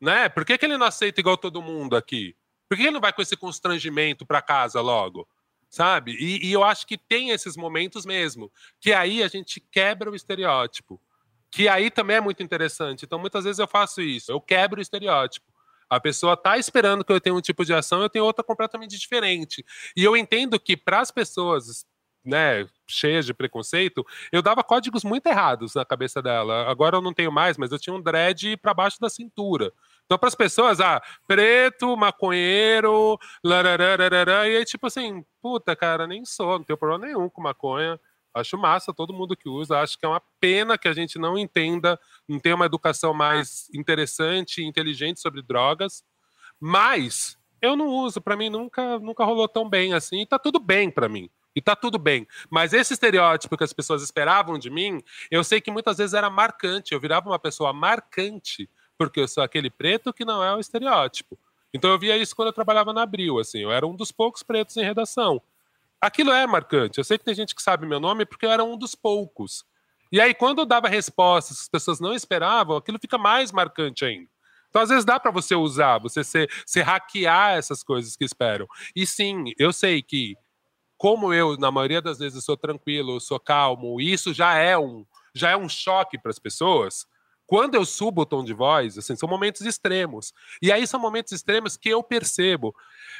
[0.00, 0.28] Né?
[0.28, 2.36] Por que, que ele não aceita igual todo mundo aqui?
[2.68, 5.26] Por que ele não vai com esse constrangimento para casa logo?
[5.68, 6.12] Sabe?
[6.12, 8.50] E, e eu acho que tem esses momentos mesmo,
[8.80, 11.00] que aí a gente quebra o estereótipo.
[11.50, 13.04] Que aí também é muito interessante.
[13.04, 15.46] Então, muitas vezes eu faço isso, eu quebro o estereótipo.
[15.88, 18.98] A pessoa está esperando que eu tenha um tipo de ação, eu tenho outra completamente
[18.98, 19.64] diferente.
[19.96, 21.86] E eu entendo que para as pessoas
[22.24, 26.70] né, cheias de preconceito, eu dava códigos muito errados na cabeça dela.
[26.70, 29.72] Agora eu não tenho mais, mas eu tinha um dread para baixo da cintura.
[30.04, 36.24] Então, para as pessoas, ah, preto, maconheiro, lararararara, e aí, tipo assim, puta, cara, nem
[36.24, 38.00] sou, não tenho problema nenhum com maconha.
[38.34, 39.80] Acho massa todo mundo que usa.
[39.80, 43.68] Acho que é uma pena que a gente não entenda, não tenha uma educação mais
[43.74, 46.04] interessante e inteligente sobre drogas.
[46.60, 50.20] Mas eu não uso, para mim nunca, nunca rolou tão bem assim.
[50.20, 51.28] E tá tudo bem para mim.
[51.54, 52.26] E tá tudo bem.
[52.50, 56.30] Mas esse estereótipo que as pessoas esperavam de mim, eu sei que muitas vezes era
[56.30, 56.92] marcante.
[56.92, 61.38] Eu virava uma pessoa marcante porque eu sou aquele preto que não é o estereótipo.
[61.72, 64.42] Então eu via isso quando eu trabalhava na Abril, assim, eu era um dos poucos
[64.42, 65.40] pretos em redação
[66.00, 66.98] aquilo é marcante.
[66.98, 69.64] Eu sei que tem gente que sabe meu nome porque eu era um dos poucos.
[70.10, 74.04] E aí, quando eu dava respostas que as pessoas não esperavam, aquilo fica mais marcante
[74.04, 74.28] ainda.
[74.68, 78.66] Então, às vezes, dá para você usar, você se, se hackear essas coisas que esperam.
[78.94, 80.36] E sim, eu sei que,
[80.96, 85.50] como eu, na maioria das vezes, sou tranquilo, sou calmo, isso já é um, já
[85.50, 87.06] é um choque para as pessoas.
[87.48, 90.34] Quando eu subo o tom de voz, assim, são momentos extremos.
[90.60, 92.76] E aí são momentos extremos que eu percebo.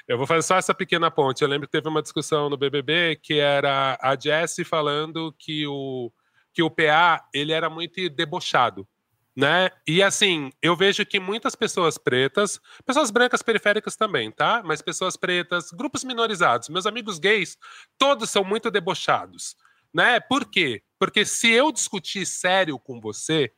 [0.07, 1.41] Eu vou fazer só essa pequena ponte.
[1.41, 6.13] Eu lembro que teve uma discussão no BBB que era a Jessie falando que o,
[6.53, 8.87] que o PA ele era muito debochado.
[9.35, 9.71] Né?
[9.87, 14.63] E assim, eu vejo que muitas pessoas pretas, pessoas brancas periféricas também, tá?
[14.63, 17.57] Mas pessoas pretas, grupos minorizados, meus amigos gays,
[17.97, 19.57] todos são muito debochados,
[19.95, 20.21] né?
[20.21, 20.83] Por quê?
[20.99, 23.53] Porque se eu discutir sério com você,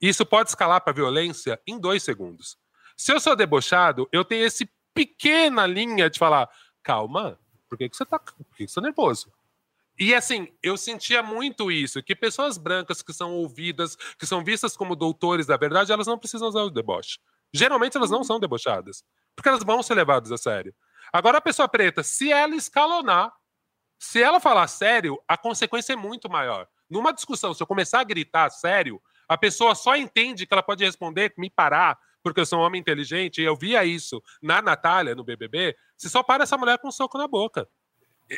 [0.00, 2.56] isso pode escalar para violência em dois segundos.
[2.96, 6.48] Se eu sou debochado, eu tenho esse pequena linha de falar,
[6.82, 9.32] calma, por que, que você tá, por que, que você tá nervoso?
[9.98, 14.76] E assim, eu sentia muito isso, que pessoas brancas que são ouvidas, que são vistas
[14.76, 17.18] como doutores da verdade, elas não precisam usar o deboche.
[17.52, 20.74] Geralmente elas não são debochadas, porque elas vão ser levadas a sério.
[21.12, 23.32] Agora a pessoa preta, se ela escalonar,
[23.98, 26.68] se ela falar sério, a consequência é muito maior.
[26.88, 30.84] Numa discussão, se eu começar a gritar sério, a pessoa só entende que ela pode
[30.84, 35.14] responder, me parar, porque eu sou um homem inteligente, e eu via isso na Natália,
[35.14, 37.68] no BBB, você só para essa mulher com um soco na boca.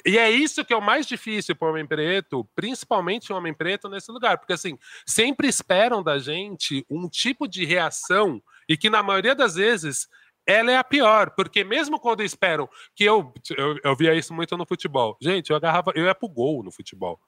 [0.07, 3.53] E é isso que é o mais difícil para o homem preto, principalmente o homem
[3.53, 8.89] preto nesse lugar, porque assim, sempre esperam da gente um tipo de reação e que
[8.89, 10.09] na maioria das vezes
[10.47, 14.57] ela é a pior, porque mesmo quando esperam que eu, eu, eu via isso muito
[14.57, 17.21] no futebol, gente, eu agarrava, eu ia pro gol no futebol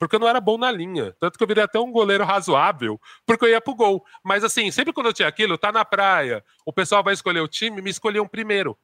[0.00, 1.14] porque eu não era bom na linha.
[1.20, 4.02] Tanto que eu virei até um goleiro razoável, porque eu ia pro gol.
[4.24, 7.46] Mas assim, sempre quando eu tinha aquilo, tá na praia, o pessoal vai escolher o
[7.46, 8.78] time, me escolhiam primeiro.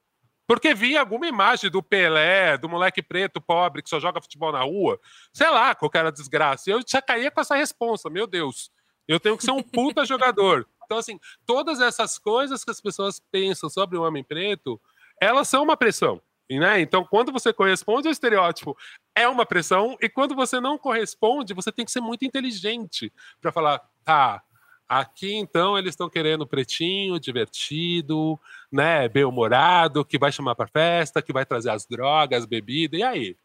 [0.46, 4.60] Porque via alguma imagem do Pelé, do moleque preto pobre que só joga futebol na
[4.62, 5.00] rua,
[5.32, 6.68] sei lá, qualquer desgraça.
[6.68, 8.70] E eu já caía com essa responsa, meu Deus,
[9.08, 10.68] eu tenho que ser um puta jogador.
[10.84, 14.78] Então, assim, todas essas coisas que as pessoas pensam sobre o homem preto,
[15.18, 16.20] elas são uma pressão.
[16.48, 16.80] Né?
[16.80, 18.76] Então, quando você corresponde ao estereótipo,
[19.16, 23.10] é uma pressão, e quando você não corresponde, você tem que ser muito inteligente
[23.40, 24.42] para falar, tá,
[24.86, 28.38] aqui então eles estão querendo pretinho, divertido,
[28.70, 33.36] né, bem-humorado, que vai chamar para festa, que vai trazer as drogas, bebida, e aí?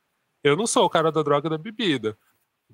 [0.43, 2.17] Eu não sou o cara da droga da bebida.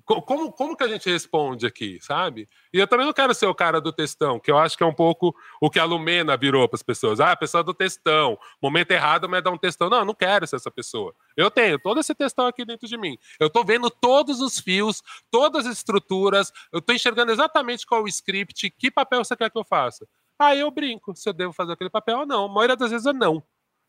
[0.04, 2.48] Como, como que a gente responde aqui, sabe?
[2.72, 4.86] E eu também não quero ser o cara do textão, que eu acho que é
[4.86, 7.20] um pouco o que a Lumena virou para as pessoas.
[7.20, 9.88] Ah, a pessoa do textão, momento errado, mas dá um textão.
[9.88, 11.14] Não, eu não quero ser essa pessoa.
[11.36, 13.18] Eu tenho todo esse textão aqui dentro de mim.
[13.38, 18.08] Eu estou vendo todos os fios, todas as estruturas, eu estou enxergando exatamente qual o
[18.08, 20.06] script, que papel você quer que eu faça.
[20.38, 22.44] Aí eu brinco se eu devo fazer aquele papel ou não.
[22.44, 23.42] A maioria das vezes é não.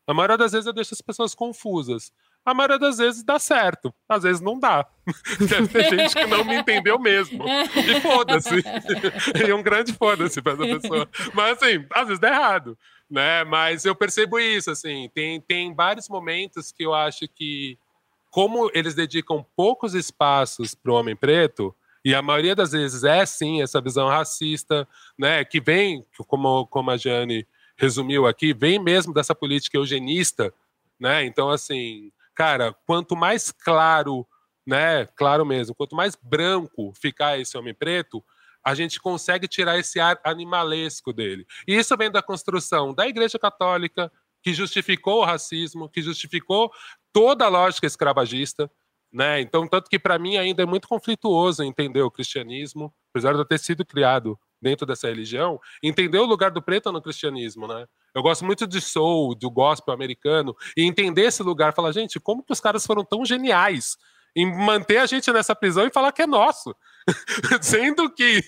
[0.06, 2.12] A maioria das vezes eu deixo as pessoas confusas
[2.44, 4.86] a maioria das vezes dá certo, às vezes não dá.
[5.38, 7.44] Deve ter gente que não me entendeu mesmo.
[7.46, 8.56] E foda-se.
[9.46, 11.08] e um grande foda-se pra essa pessoa.
[11.34, 12.78] Mas assim, às vezes dá errado.
[13.10, 13.44] Né?
[13.44, 17.76] Mas eu percebo isso, assim, tem, tem vários momentos que eu acho que,
[18.30, 21.74] como eles dedicam poucos espaços para o homem preto,
[22.04, 24.88] e a maioria das vezes é sim essa visão racista,
[25.18, 25.44] né?
[25.44, 30.52] Que vem, como, como a Jane resumiu aqui, vem mesmo dessa política eugenista,
[30.98, 31.24] né?
[31.24, 32.10] Então, assim,
[32.40, 34.26] cara, quanto mais claro,
[34.66, 38.24] né, claro mesmo, quanto mais branco ficar esse homem preto,
[38.64, 41.46] a gente consegue tirar esse ar animalesco dele.
[41.68, 44.10] E isso vem da construção da Igreja Católica,
[44.42, 46.72] que justificou o racismo, que justificou
[47.12, 48.70] toda a lógica escravagista,
[49.12, 49.42] né?
[49.42, 53.44] Então, tanto que para mim ainda é muito conflituoso entender o cristianismo, apesar de eu
[53.44, 57.86] ter sido criado dentro dessa religião, entender o lugar do preto no cristianismo, né?
[58.14, 62.42] Eu gosto muito de soul, do gospel americano, e entender esse lugar, falar, gente, como
[62.42, 63.96] que os caras foram tão geniais
[64.34, 66.74] em manter a gente nessa prisão e falar que é nosso?
[67.60, 68.42] Sendo que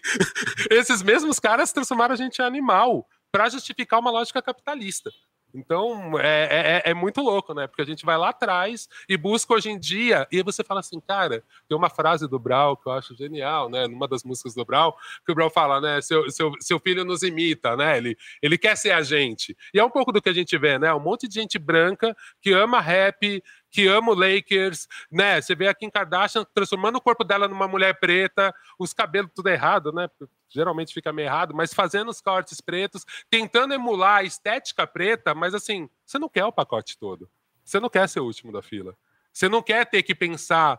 [0.70, 5.10] esses mesmos caras transformaram a gente em animal para justificar uma lógica capitalista.
[5.54, 7.66] Então, é, é, é, muito louco, né?
[7.66, 11.00] Porque a gente vai lá atrás e busca hoje em dia, e você fala assim,
[11.00, 13.86] cara, tem uma frase do Brau que eu acho genial, né?
[13.86, 16.00] Numa das músicas do Brau, que o Brau fala, né?
[16.00, 17.96] Seu, seu, seu filho nos imita, né?
[17.96, 19.56] Ele, ele quer ser a gente.
[19.74, 20.92] E é um pouco do que a gente vê, né?
[20.94, 23.42] Um monte de gente branca que ama rap,
[23.72, 25.40] que ama o Lakers, né?
[25.40, 29.48] Você vê a Kim Kardashian transformando o corpo dela numa mulher preta, os cabelos tudo
[29.48, 30.08] errado, né?
[30.50, 35.54] geralmente fica meio errado, mas fazendo os cortes pretos, tentando emular a estética preta, mas
[35.54, 37.28] assim, você não quer o pacote todo.
[37.64, 38.94] Você não quer ser o último da fila.
[39.32, 40.78] Você não quer ter que pensar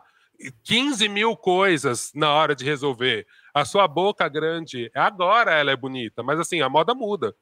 [0.62, 3.26] 15 mil coisas na hora de resolver.
[3.52, 7.34] A sua boca grande, agora ela é bonita, mas assim, a moda muda.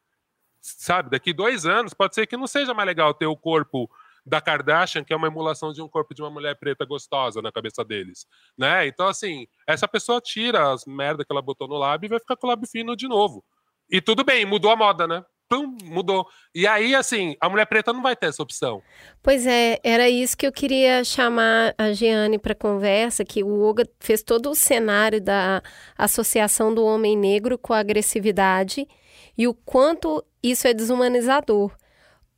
[0.62, 3.90] Sabe, daqui dois anos pode ser que não seja mais legal ter o corpo
[4.24, 7.50] da Kardashian, que é uma emulação de um corpo de uma mulher preta gostosa na
[7.50, 8.86] cabeça deles, né?
[8.86, 12.36] Então, assim, essa pessoa tira as merda que ela botou no lábio e vai ficar
[12.36, 13.44] com o lábio fino de novo.
[13.90, 15.24] E tudo bem, mudou a moda, né?
[15.48, 16.26] Pum, mudou.
[16.54, 18.82] E aí, assim, a mulher preta não vai ter essa opção.
[19.22, 23.86] Pois é, era isso que eu queria chamar a Jeane para conversa, que o Oga
[24.00, 25.62] fez todo o cenário da
[25.98, 28.88] associação do homem negro com a agressividade
[29.36, 31.70] e o quanto isso é desumanizador.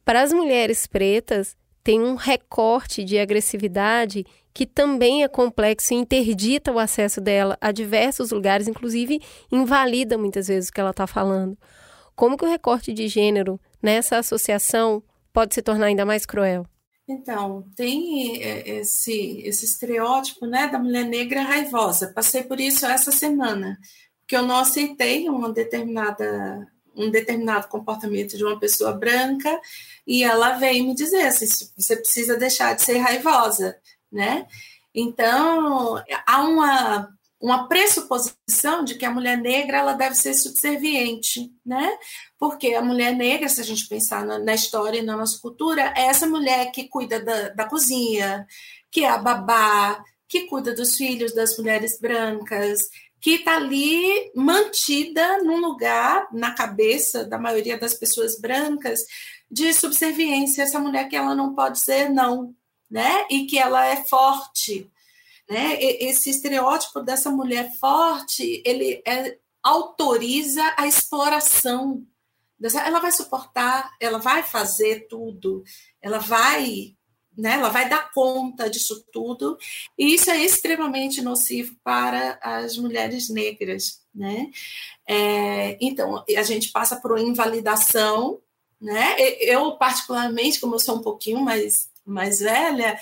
[0.04, 4.24] Para as mulheres pretas, tem um recorte de agressividade
[4.54, 9.20] que também é complexo e interdita o acesso dela a diversos lugares, inclusive
[9.52, 11.58] invalida muitas vezes o que ela está falando.
[12.16, 16.64] Como que o recorte de gênero nessa associação pode se tornar ainda mais cruel?
[17.06, 22.12] Então, tem é, esse, esse estereótipo né, da mulher negra raivosa.
[22.14, 23.76] Passei por isso essa semana,
[24.26, 26.66] que eu não aceitei uma determinada
[26.96, 29.60] um determinado comportamento de uma pessoa branca
[30.06, 33.76] e ela veio me dizer assim, você precisa deixar de ser raivosa,
[34.10, 34.46] né?
[34.94, 37.08] Então, há uma,
[37.40, 41.98] uma pressuposição de que a mulher negra ela deve ser subserviente, né?
[42.38, 45.92] Porque a mulher negra, se a gente pensar na, na história e na nossa cultura,
[45.96, 48.46] é essa mulher que cuida da, da cozinha,
[48.90, 52.88] que é a babá, que cuida dos filhos das mulheres brancas,
[53.24, 59.06] que está ali mantida num lugar na cabeça da maioria das pessoas brancas
[59.50, 62.54] de subserviência, essa mulher que ela não pode dizer não,
[62.90, 63.24] né?
[63.30, 64.92] E que ela é forte,
[65.48, 65.82] né?
[65.82, 72.06] Esse estereótipo dessa mulher forte, ele é, autoriza a exploração.
[72.84, 75.64] Ela vai suportar, ela vai fazer tudo,
[76.02, 76.94] ela vai
[77.36, 77.54] né?
[77.54, 79.58] Ela vai dar conta disso tudo,
[79.98, 84.50] e isso é extremamente nocivo para as mulheres negras, né?
[85.06, 88.40] É, então, a gente passa por uma invalidação,
[88.80, 89.16] né?
[89.40, 92.98] Eu, particularmente, como eu sou um pouquinho mais, mais velha,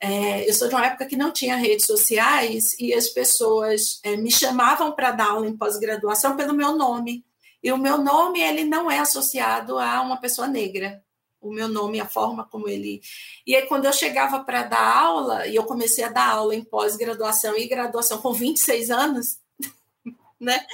[0.00, 4.16] é, eu sou de uma época que não tinha redes sociais e as pessoas é,
[4.16, 7.24] me chamavam para dar aula em pós-graduação pelo meu nome.
[7.62, 11.02] E o meu nome ele não é associado a uma pessoa negra
[11.48, 13.00] o meu nome, a forma como ele.
[13.46, 16.64] E aí, quando eu chegava para dar aula, e eu comecei a dar aula em
[16.64, 19.38] pós-graduação e graduação com 26 anos,
[20.40, 20.64] né?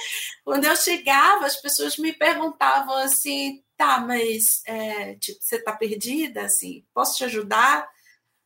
[0.43, 6.43] Quando eu chegava, as pessoas me perguntavam assim: tá, mas é, tipo, você está perdida?
[6.43, 7.89] Assim, posso te ajudar?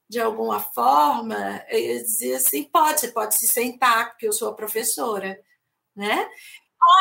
[0.07, 4.55] de alguma forma, eu dizia assim, pode, você pode se sentar, porque eu sou a
[4.55, 5.39] professora,
[5.95, 6.29] né?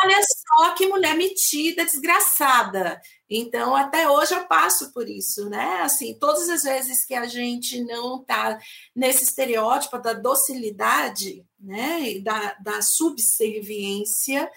[0.03, 2.99] Olha só que mulher metida, desgraçada.
[3.29, 5.81] Então, até hoje eu passo por isso, né?
[5.81, 8.59] Assim, todas as vezes que a gente não está
[8.95, 14.49] nesse estereótipo da docilidade, né, e da, da subserviência,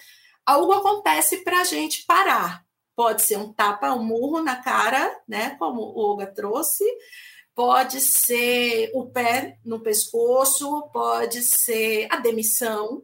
[0.45, 2.63] algo acontece para a gente parar.
[2.95, 6.83] Pode ser um tapa, um murro na cara, né, como o Olga trouxe,
[7.55, 13.03] pode ser o pé no pescoço, pode ser a demissão,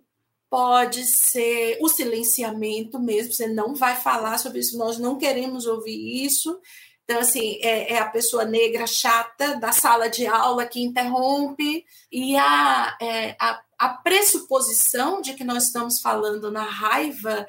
[0.56, 6.24] pode ser o silenciamento mesmo, você não vai falar sobre isso, nós não queremos ouvir
[6.24, 6.58] isso.
[7.04, 12.38] Então, assim, é, é a pessoa negra chata da sala de aula que interrompe, e
[12.38, 17.46] a, é, a, a pressuposição de que nós estamos falando na raiva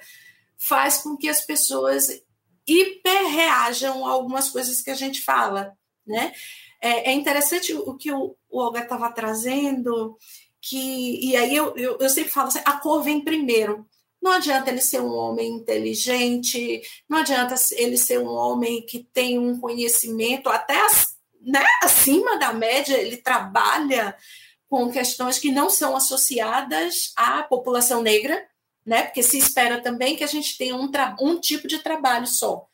[0.59, 2.09] faz com que as pessoas
[2.66, 5.72] hiperreajam a algumas coisas que a gente fala,
[6.04, 6.32] né?
[6.82, 10.18] É, é interessante o que o, o Olga estava trazendo,
[10.68, 13.86] que e aí eu, eu, eu sempre falo assim, a cor vem primeiro.
[14.20, 19.38] Não adianta ele ser um homem inteligente, não adianta ele ser um homem que tem
[19.38, 20.74] um conhecimento até
[21.40, 24.16] né, acima da média, ele trabalha
[24.68, 28.44] com questões que não são associadas à população negra,
[28.84, 29.04] né?
[29.04, 30.90] Porque se espera também que a gente tenha um,
[31.20, 32.66] um tipo de trabalho só,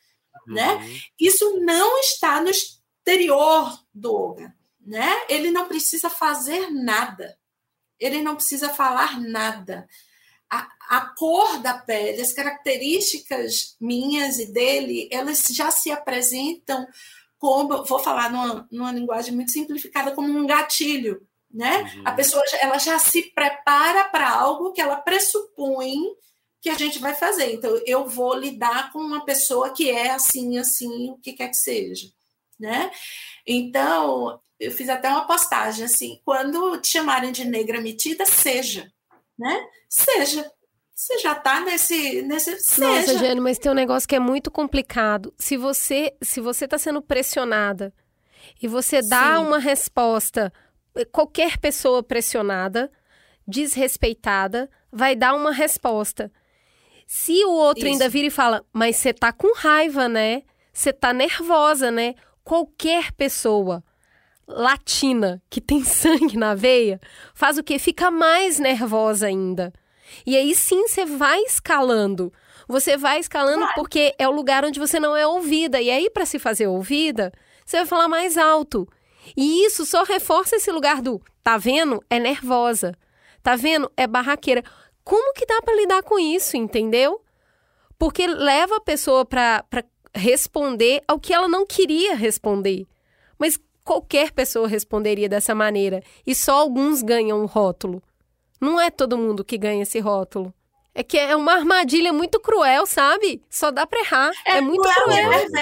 [0.47, 0.73] né?
[0.73, 0.79] uhum.
[0.79, 0.99] né?
[1.19, 5.21] Isso não está no exterior do Olga, né?
[5.29, 7.37] Ele não precisa fazer nada
[8.03, 9.87] ele não precisa falar nada.
[10.49, 16.85] A, a, cor da pele, as características minhas e dele, elas já se apresentam
[17.39, 21.25] como, vou falar numa, numa linguagem muito simplificada, como um gatilho.
[21.51, 21.93] Né?
[21.95, 22.01] Uhum.
[22.05, 25.97] A pessoa ela já se prepara para algo que ela pressupõe
[26.61, 27.53] que a gente vai fazer.
[27.53, 31.57] Então, eu vou lidar com uma pessoa que é assim, assim, o que quer que
[31.57, 32.07] seja.
[32.59, 32.89] Né?
[33.45, 38.91] Então, eu fiz até uma postagem assim, quando te chamarem de negra metida, seja,
[39.37, 39.67] né?
[39.89, 40.49] Seja.
[40.95, 42.87] Você já está nesse, nesse seja.
[42.87, 45.33] Nossa, Jane, mas tem um negócio que é muito complicado.
[45.37, 47.93] Se você se você está sendo pressionada
[48.61, 49.43] e você dá Sim.
[49.43, 50.53] uma resposta,
[51.11, 52.91] qualquer pessoa pressionada,
[53.47, 56.31] desrespeitada, vai dar uma resposta.
[57.07, 57.93] Se o outro Isso.
[57.93, 60.43] ainda vira e fala, mas você tá com raiva, né?
[60.71, 62.15] Você tá nervosa, né?
[62.43, 63.83] Qualquer pessoa
[64.47, 66.99] latina, que tem sangue na veia,
[67.33, 67.77] faz o que?
[67.79, 69.73] Fica mais nervosa ainda.
[70.25, 72.31] E aí sim você vai escalando.
[72.67, 75.81] Você vai escalando porque é o lugar onde você não é ouvida.
[75.81, 77.31] E aí, para se fazer ouvida,
[77.65, 78.87] você vai falar mais alto.
[79.35, 82.03] E isso só reforça esse lugar do tá vendo?
[82.09, 82.95] É nervosa.
[83.41, 83.91] Tá vendo?
[83.97, 84.63] É barraqueira.
[85.03, 87.21] Como que dá para lidar com isso, entendeu?
[87.97, 89.63] Porque leva a pessoa para
[90.15, 92.85] responder ao que ela não queria responder.
[93.37, 98.01] Mas qualquer pessoa responderia dessa maneira e só alguns ganham o rótulo.
[98.59, 100.53] Não é todo mundo que ganha esse rótulo.
[100.95, 103.41] É que é uma armadilha muito cruel, sabe?
[103.49, 104.31] Só dá para errar.
[104.45, 105.29] É, é muito cruel.
[105.29, 105.33] cruel.
[105.33, 105.61] É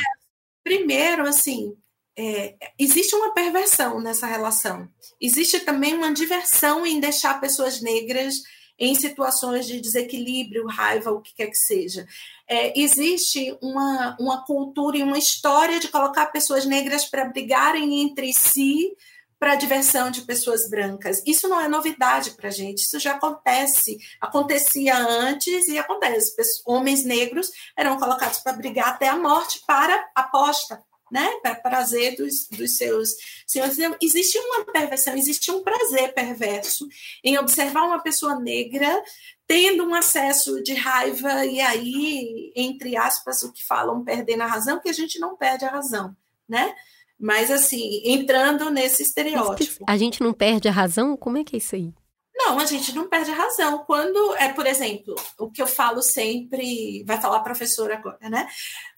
[0.64, 1.74] Primeiro, assim,
[2.18, 4.88] é, existe uma perversão nessa relação.
[5.20, 8.36] Existe também uma diversão em deixar pessoas negras
[8.78, 12.06] em situações de desequilíbrio, raiva, o que quer que seja.
[12.54, 18.34] É, existe uma, uma cultura e uma história de colocar pessoas negras para brigarem entre
[18.34, 18.91] si
[19.39, 21.24] para a diversão de pessoas brancas.
[21.26, 23.97] Isso não é novidade para a gente, isso já acontece.
[24.20, 26.36] Acontecia antes e acontece.
[26.66, 32.47] Homens negros eram colocados para brigar até a morte para aposta né, para prazer dos,
[32.49, 33.10] dos seus
[33.45, 33.78] senhores.
[34.02, 36.88] Existe uma perversão, existe um prazer perverso
[37.24, 39.04] em observar uma pessoa negra
[39.52, 44.80] tendo um acesso de raiva e aí, entre aspas, o que falam perdendo a razão,
[44.80, 46.16] que a gente não perde a razão,
[46.47, 46.74] né?
[47.20, 49.84] Mas assim, entrando nesse estereótipo.
[49.86, 51.18] A gente não perde a razão?
[51.18, 51.93] Como é que é isso aí?
[52.34, 53.80] Não, a gente não perde a razão.
[53.80, 58.47] Quando é, por exemplo, o que eu falo sempre, vai falar a professora agora, né?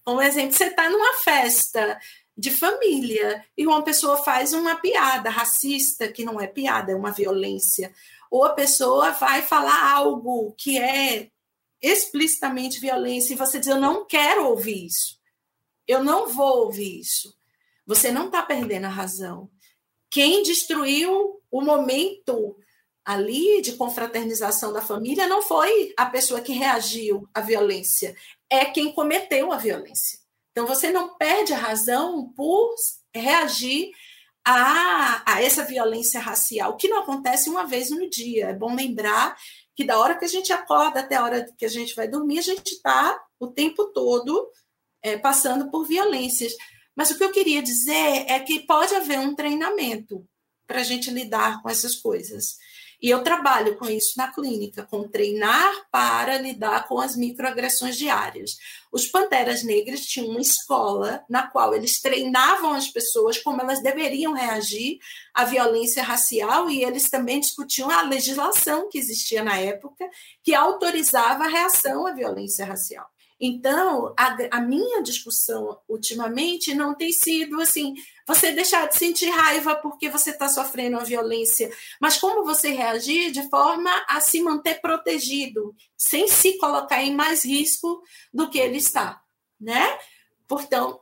[0.08, 2.00] Um exemplo, você está numa festa
[2.38, 7.12] de família e uma pessoa faz uma piada racista, que não é piada, é uma
[7.12, 7.92] violência,
[8.34, 11.30] ou a pessoa vai falar algo que é
[11.80, 15.20] explicitamente violência e você diz: Eu não quero ouvir isso,
[15.88, 17.32] eu não vou ouvir isso.
[17.86, 19.52] Você não está perdendo a razão.
[20.10, 22.58] Quem destruiu o momento
[23.06, 28.16] ali de confraternização da família não foi a pessoa que reagiu à violência,
[28.50, 30.18] é quem cometeu a violência.
[30.52, 32.74] Então, você não perde a razão por
[33.14, 33.92] reagir
[34.46, 38.48] a, a essa violência racial, que não acontece uma vez no dia.
[38.48, 39.36] É bom lembrar
[39.76, 42.40] que da hora que a gente acorda até a hora que a gente vai dormir,
[42.40, 44.50] a gente está o tempo todo
[45.02, 46.54] é, passando por violências.
[46.96, 50.26] Mas o que eu queria dizer é que pode haver um treinamento
[50.68, 52.58] para a gente lidar com essas coisas.
[53.04, 58.58] E eu trabalho com isso na clínica, com treinar para lidar com as microagressões diárias.
[58.94, 64.32] Os Panteras Negras tinham uma escola na qual eles treinavam as pessoas como elas deveriam
[64.32, 65.00] reagir
[65.34, 70.10] à violência racial e eles também discutiam a legislação que existia na época
[70.42, 73.06] que autorizava a reação à violência racial.
[73.46, 77.94] Então, a, a, minha discussão ultimamente não tem sido assim,
[78.28, 81.70] você deixar de sentir raiva porque você está sofrendo uma violência,
[82.00, 87.44] mas como você reagir de forma a se manter protegido, sem se colocar em mais
[87.46, 88.02] risco
[88.34, 89.22] do que ele está,
[89.60, 89.98] né?
[90.48, 91.00] Portanto,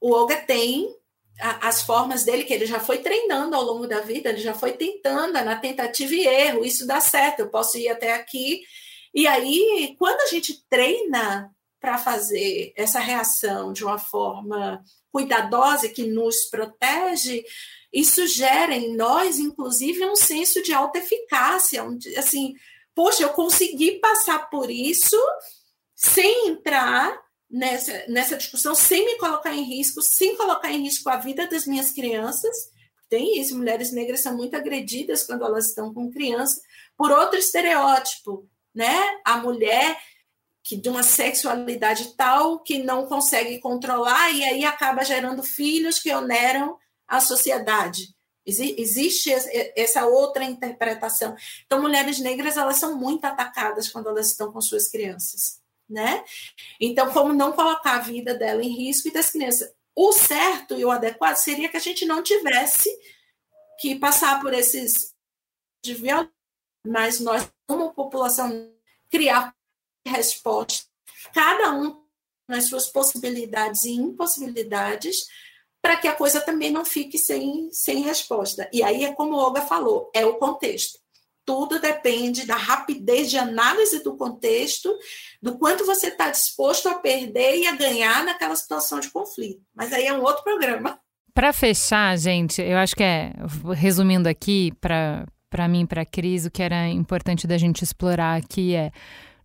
[0.00, 0.94] o Olga tem
[1.38, 4.72] as formas dele que ele já foi treinando ao longo da vida, ele já foi
[4.72, 8.62] tentando, na tentativa e erro, isso dá certo, eu posso ir até aqui.
[9.14, 11.50] E aí, quando a gente treina
[11.82, 14.80] para fazer essa reação de uma forma
[15.10, 17.44] cuidadosa que nos protege,
[17.92, 21.84] isso gera em nós, inclusive, um senso de alta eficácia,
[22.16, 22.54] assim,
[22.94, 25.16] poxa, eu consegui passar por isso
[25.96, 27.20] sem entrar
[27.50, 31.66] nessa, nessa discussão, sem me colocar em risco, sem colocar em risco a vida das
[31.66, 32.56] minhas crianças.
[33.10, 36.60] Tem isso, mulheres negras são muito agredidas quando elas estão com criança
[36.96, 39.20] por outro estereótipo, né?
[39.24, 39.98] A mulher
[40.62, 46.14] que de uma sexualidade tal que não consegue controlar e aí acaba gerando filhos que
[46.14, 48.14] oneram a sociedade.
[48.44, 49.30] Existe
[49.76, 51.36] essa outra interpretação.
[51.64, 56.24] Então, mulheres negras elas são muito atacadas quando elas estão com suas crianças, né?
[56.80, 59.72] Então, como não colocar a vida dela em risco e das crianças?
[59.94, 62.88] O certo e o adequado seria que a gente não tivesse
[63.78, 65.12] que passar por esses
[65.84, 66.32] de violência,
[66.86, 68.72] mas nós, como população,
[69.10, 69.54] criar
[70.06, 70.86] resposta,
[71.32, 72.02] cada um
[72.48, 75.26] nas suas possibilidades e impossibilidades,
[75.80, 78.68] para que a coisa também não fique sem, sem resposta.
[78.72, 80.98] E aí é como Olga falou, é o contexto.
[81.44, 84.96] Tudo depende da rapidez de análise do contexto,
[85.40, 89.60] do quanto você está disposto a perder e a ganhar naquela situação de conflito.
[89.74, 91.00] Mas aí é um outro programa.
[91.34, 93.32] Para fechar, gente, eu acho que é,
[93.74, 98.76] resumindo aqui, para mim, para a Cris, o que era importante da gente explorar aqui
[98.76, 98.92] é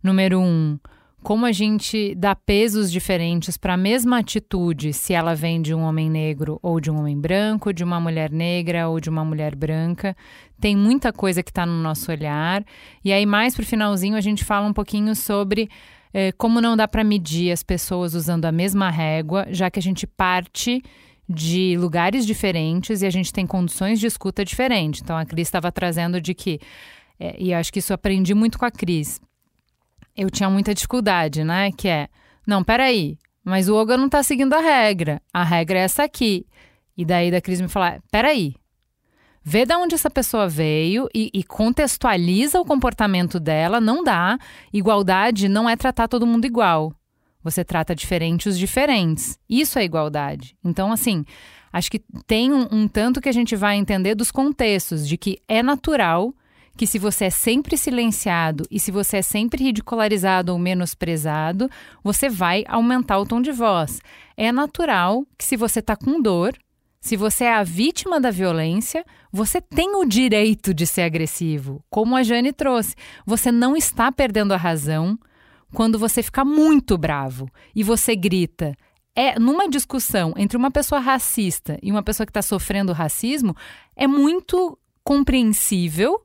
[0.02, 0.78] Número um,
[1.22, 5.82] como a gente dá pesos diferentes para a mesma atitude se ela vem de um
[5.82, 9.56] homem negro ou de um homem branco, de uma mulher negra ou de uma mulher
[9.56, 10.16] branca.
[10.60, 12.64] Tem muita coisa que está no nosso olhar.
[13.04, 15.68] E aí, mais para o finalzinho, a gente fala um pouquinho sobre
[16.14, 19.82] eh, como não dá para medir as pessoas usando a mesma régua, já que a
[19.82, 20.82] gente parte
[21.28, 25.02] de lugares diferentes e a gente tem condições de escuta diferentes.
[25.02, 26.60] Então, a Cris estava trazendo de que,
[27.18, 29.20] eh, e acho que isso aprendi muito com a Cris
[30.18, 31.70] eu tinha muita dificuldade, né?
[31.70, 32.08] Que é,
[32.44, 35.22] não, peraí, mas o Olga não tá seguindo a regra.
[35.32, 36.44] A regra é essa aqui.
[36.96, 38.56] E daí da Cris me falar, peraí,
[39.44, 44.36] vê de onde essa pessoa veio e, e, contextualiza o comportamento dela, não dá.
[44.72, 46.92] Igualdade não é tratar todo mundo igual.
[47.44, 49.38] Você trata diferentes diferentes.
[49.48, 50.56] Isso é igualdade.
[50.64, 51.24] Então, assim,
[51.72, 55.38] acho que tem um, um tanto que a gente vai entender dos contextos, de que
[55.46, 56.34] é natural
[56.78, 61.68] que se você é sempre silenciado e se você é sempre ridicularizado ou menosprezado,
[62.04, 64.00] você vai aumentar o tom de voz.
[64.36, 66.56] É natural que se você está com dor,
[67.00, 72.14] se você é a vítima da violência, você tem o direito de ser agressivo, como
[72.14, 72.94] a Jane trouxe.
[73.26, 75.18] Você não está perdendo a razão
[75.74, 78.72] quando você fica muito bravo e você grita.
[79.16, 83.56] É numa discussão entre uma pessoa racista e uma pessoa que está sofrendo racismo,
[83.96, 86.22] é muito compreensível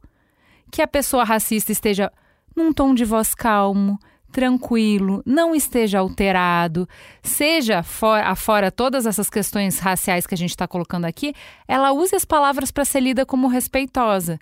[0.73, 2.11] que a pessoa racista esteja
[2.55, 3.99] num tom de voz calmo,
[4.31, 6.89] tranquilo, não esteja alterado,
[7.21, 11.35] seja fora, afora todas essas questões raciais que a gente está colocando aqui,
[11.67, 14.39] ela use as palavras para ser lida como respeitosa.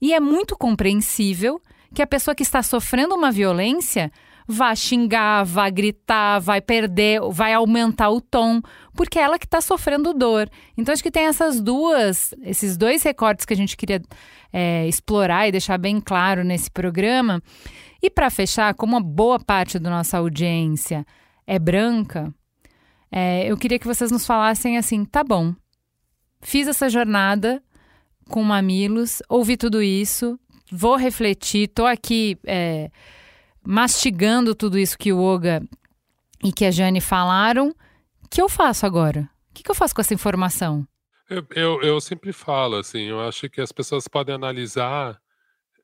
[0.00, 1.60] E é muito compreensível
[1.94, 4.10] que a pessoa que está sofrendo uma violência
[4.48, 8.62] vá xingar, vá gritar, vai perder, vai aumentar o tom,
[8.94, 10.48] porque é ela que está sofrendo dor.
[10.76, 14.00] Então acho que tem essas duas, esses dois recortes que a gente queria
[14.58, 17.42] é, explorar e deixar bem claro nesse programa.
[18.02, 21.04] E para fechar, como uma boa parte da nossa audiência
[21.46, 22.32] é branca,
[23.12, 25.54] é, eu queria que vocês nos falassem assim: tá bom,
[26.40, 27.62] fiz essa jornada
[28.30, 30.40] com mamilos, ouvi tudo isso,
[30.72, 32.90] vou refletir, tô aqui é,
[33.62, 35.62] mastigando tudo isso que o Oga
[36.42, 37.74] e que a Jane falaram.
[38.24, 39.28] O que eu faço agora?
[39.50, 40.86] O que, que eu faço com essa informação?
[41.28, 45.20] Eu, eu, eu sempre falo, assim, eu acho que as pessoas podem analisar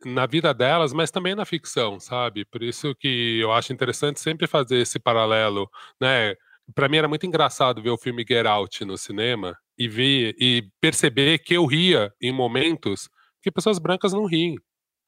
[0.05, 2.45] na vida delas, mas também na ficção, sabe?
[2.47, 5.71] Por isso que eu acho interessante sempre fazer esse paralelo,
[6.01, 6.35] né?
[6.75, 10.69] Para mim era muito engraçado ver o filme Get Out no cinema, e ver e
[10.81, 13.09] perceber que eu ria em momentos
[13.43, 14.57] que pessoas brancas não riem.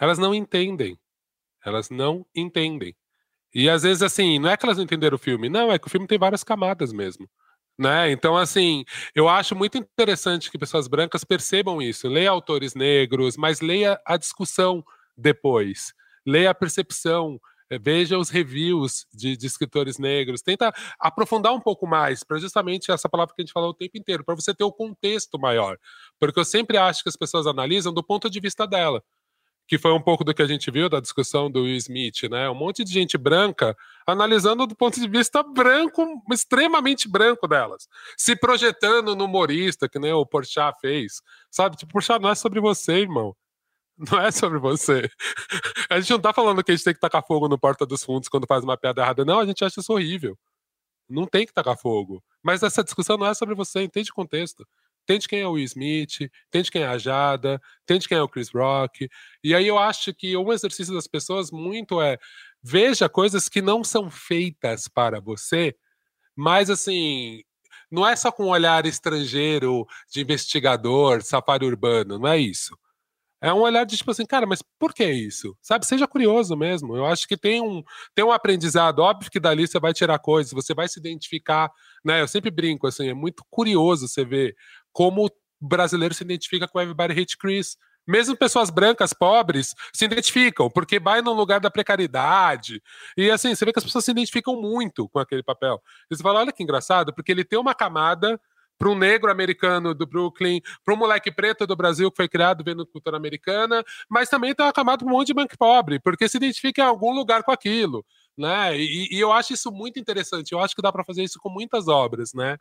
[0.00, 0.98] Elas não entendem.
[1.64, 2.94] Elas não entendem.
[3.54, 5.86] E às vezes, assim, não é que elas não entenderam o filme, não, é que
[5.86, 7.28] o filme tem várias camadas mesmo.
[7.78, 8.12] Né?
[8.12, 12.08] Então, assim, eu acho muito interessante que pessoas brancas percebam isso.
[12.08, 14.84] Leia autores negros, mas leia a discussão
[15.16, 15.92] depois.
[16.24, 21.86] Leia a percepção, eh, veja os reviews de, de, escritores negros, tenta aprofundar um pouco
[21.86, 24.64] mais, para justamente essa palavra que a gente falou o tempo inteiro, para você ter
[24.64, 25.76] o contexto maior.
[26.18, 29.02] Porque eu sempre acho que as pessoas analisam do ponto de vista dela
[29.66, 32.48] que foi um pouco do que a gente viu da discussão do Will Smith, né?
[32.50, 38.36] Um monte de gente branca analisando do ponto de vista branco, extremamente branco delas, se
[38.36, 41.76] projetando no humorista, que nem o Porchat fez, sabe?
[41.76, 43.34] Tipo, Porchat não é sobre você, irmão.
[43.96, 45.08] Não é sobre você.
[45.88, 48.02] A gente não tá falando que a gente tem que tacar fogo no Porta dos
[48.02, 49.24] Fundos quando faz uma piada errada.
[49.24, 50.36] Não, a gente acha isso horrível.
[51.08, 52.22] Não tem que tacar fogo.
[52.42, 54.66] Mas essa discussão não é sobre você, entende o contexto
[55.04, 58.28] entende quem é o Will Smith, entende quem é a Jada, entende quem é o
[58.28, 59.08] Chris Rock.
[59.42, 62.18] E aí eu acho que um exercício das pessoas muito é
[62.62, 65.76] veja coisas que não são feitas para você,
[66.34, 67.42] mas assim,
[67.90, 72.76] não é só com um olhar estrangeiro de investigador, safari urbano, não é isso.
[73.44, 75.54] É um olhar de tipo assim, cara, mas por que isso?
[75.60, 76.96] Sabe, seja curioso mesmo.
[76.96, 77.82] Eu acho que tem um,
[78.14, 79.00] tem um aprendizado.
[79.00, 81.70] Óbvio que dali você vai tirar coisas, você vai se identificar,
[82.02, 82.22] né?
[82.22, 84.56] Eu sempre brinco, assim, é muito curioso você ver
[84.94, 85.30] como o
[85.60, 87.76] brasileiro se identifica com Everybody Hate Chris.
[88.06, 92.82] Mesmo pessoas brancas, pobres, se identificam, porque vai no lugar da precariedade.
[93.16, 95.82] E assim, você vê que as pessoas se identificam muito com aquele papel.
[96.10, 98.38] E você fala, olha que engraçado, porque ele tem uma camada
[98.78, 102.62] para um negro americano do Brooklyn, para um moleque preto do Brasil que foi criado
[102.62, 106.28] vendo cultura americana, mas também tem uma camada para um monte de banco pobre, porque
[106.28, 108.04] se identifica em algum lugar com aquilo
[108.36, 108.76] né?
[108.76, 110.52] E, e, eu acho isso muito interessante.
[110.52, 112.58] Eu acho que dá para fazer isso com muitas obras, né?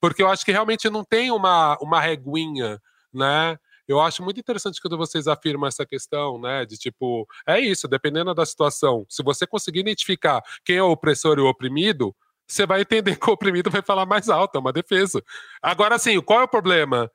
[0.00, 2.80] Porque eu acho que realmente não tem uma, uma reguinha,
[3.12, 3.58] né?
[3.88, 6.64] Eu acho muito interessante quando vocês afirmam essa questão, né?
[6.64, 9.06] De tipo, é isso, dependendo da situação.
[9.08, 12.14] Se você conseguir identificar quem é o opressor e o oprimido,
[12.46, 15.22] você vai entender que o oprimido vai falar mais alto, é uma defesa.
[15.62, 17.10] Agora, assim, qual é o problema?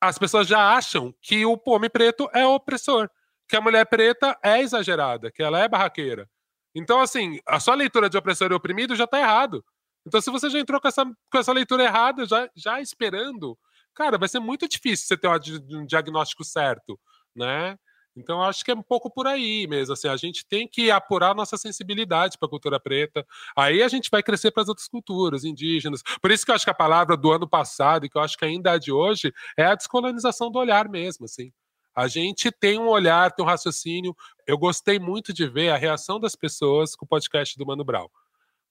[0.00, 3.08] As pessoas já acham que o homem preto é opressor,
[3.48, 6.28] que a mulher preta é exagerada, que ela é barraqueira.
[6.74, 9.64] Então, assim, a sua leitura de opressor e oprimido já está errado.
[10.06, 13.56] Então, se você já entrou com essa, com essa leitura errada, já, já esperando,
[13.94, 15.28] cara, vai ser muito difícil você ter
[15.76, 16.98] um diagnóstico certo,
[17.34, 17.78] né?
[18.16, 19.94] Então, acho que é um pouco por aí mesmo.
[19.94, 23.26] Assim, a gente tem que apurar nossa sensibilidade para a cultura preta.
[23.56, 26.02] Aí a gente vai crescer para as outras culturas indígenas.
[26.20, 28.36] Por isso que eu acho que a palavra do ano passado, e que eu acho
[28.36, 31.24] que ainda é de hoje, é a descolonização do olhar mesmo.
[31.24, 31.52] Assim.
[31.94, 34.16] A gente tem um olhar, tem um raciocínio.
[34.46, 38.08] Eu gostei muito de ver a reação das pessoas com o podcast do Mano Brown.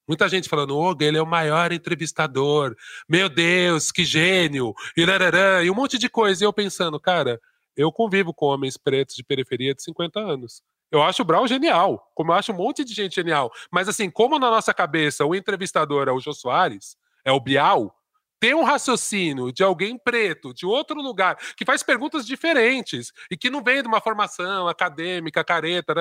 [0.06, 2.74] Muita gente falando, oh, ele é o maior entrevistador,
[3.08, 6.42] meu Deus, que gênio, e, larará, e um monte de coisa.
[6.42, 7.40] E eu pensando, cara,
[7.76, 10.62] eu convivo com homens pretos de periferia de 50 anos.
[10.90, 13.50] Eu acho o Brown genial, como eu acho um monte de gente genial.
[13.70, 17.94] Mas assim, como na nossa cabeça o entrevistador é o Jô Soares, é o Bial,
[18.42, 23.48] ter um raciocínio de alguém preto, de outro lugar, que faz perguntas diferentes e que
[23.48, 25.94] não vem de uma formação acadêmica, careta,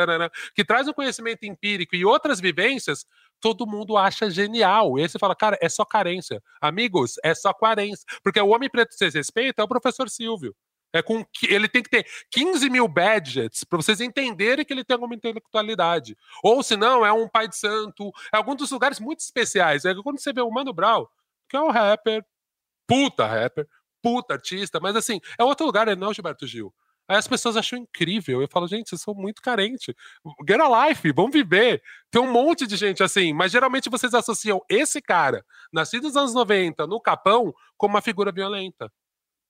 [0.56, 3.06] que traz um conhecimento empírico e outras vivências,
[3.40, 4.98] todo mundo acha genial.
[4.98, 6.42] E aí você fala, cara, é só carência.
[6.60, 8.04] Amigos, é só carência.
[8.24, 10.56] Porque o homem preto que vocês respeitam é o professor Silvio.
[10.92, 14.96] É com ele tem que ter 15 mil badges para vocês entenderem que ele tem
[14.96, 16.18] alguma intelectualidade.
[16.44, 19.86] Ou se não, é um pai de santo, é algum dos lugares muito especiais.
[19.86, 21.06] É quando você vê o Mano Brown,
[21.48, 22.26] que é um rapper,
[22.92, 23.66] puta rapper,
[24.02, 26.74] puta artista, mas assim, é outro lugar, é não Gilberto Gil.
[27.08, 28.42] Aí as pessoas acham incrível.
[28.42, 29.96] Eu falo, gente, vocês são muito carentes.
[30.48, 31.82] Get a life, vamos viver.
[32.10, 36.34] Tem um monte de gente assim, mas geralmente vocês associam esse cara, nascido nos anos
[36.34, 38.92] 90, no Capão, como uma figura violenta.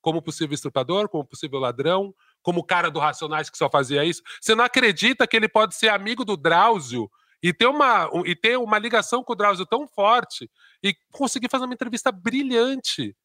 [0.02, 2.14] Como possível estuprador, como possível ladrão,
[2.44, 4.22] como cara do Racionais que só fazia isso.
[4.40, 7.10] Você não acredita que ele pode ser amigo do Drauzio
[7.44, 10.50] e ter uma, e ter uma ligação com o Drauzio tão forte
[10.84, 13.16] e conseguir fazer uma entrevista brilhante.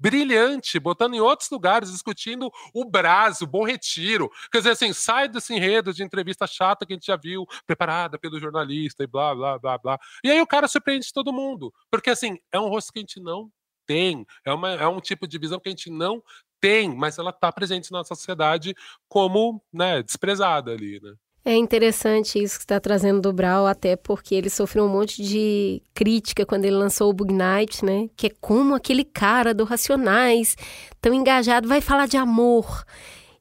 [0.00, 4.30] Brilhante, botando em outros lugares, discutindo o Brasil, o Bom Retiro.
[4.50, 8.18] Quer dizer, assim, sai desse enredo de entrevista chata que a gente já viu, preparada
[8.18, 9.98] pelo jornalista e blá, blá, blá, blá.
[10.24, 11.72] E aí o cara surpreende todo mundo.
[11.90, 13.52] Porque, assim, é um rosto que a gente não
[13.86, 14.26] tem.
[14.44, 16.22] É, uma, é um tipo de visão que a gente não
[16.60, 18.74] tem, mas ela está presente na sociedade
[19.08, 21.14] como né, desprezada ali, né?
[21.42, 25.82] É interessante isso que está trazendo do Brau, até porque ele sofreu um monte de
[25.94, 28.08] crítica quando ele lançou o Bug Night, né?
[28.14, 30.54] Que é como aquele cara do Racionais,
[31.00, 32.84] tão engajado, vai falar de amor.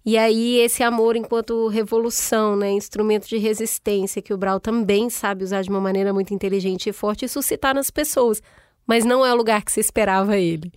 [0.06, 5.43] E aí esse amor enquanto revolução, né, instrumento de resistência que o Brau também sabe
[5.43, 8.41] usar de uma maneira muito inteligente e forte e suscitar nas pessoas.
[8.90, 10.74] Mas não é o lugar que se esperava ele.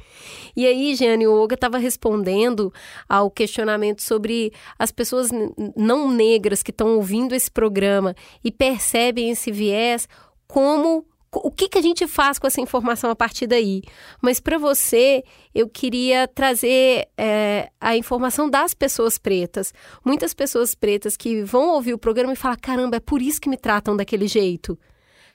[0.54, 2.70] E aí, Jeane, o Olga estava respondendo
[3.08, 5.30] ao questionamento sobre as pessoas
[5.74, 10.06] não negras que estão ouvindo esse programa e percebem esse viés
[10.46, 13.80] como o que, que a gente faz com essa informação a partir daí.
[14.20, 19.72] Mas para você, eu queria trazer é, a informação das pessoas pretas.
[20.04, 23.48] Muitas pessoas pretas que vão ouvir o programa e falam: caramba, é por isso que
[23.48, 24.78] me tratam daquele jeito.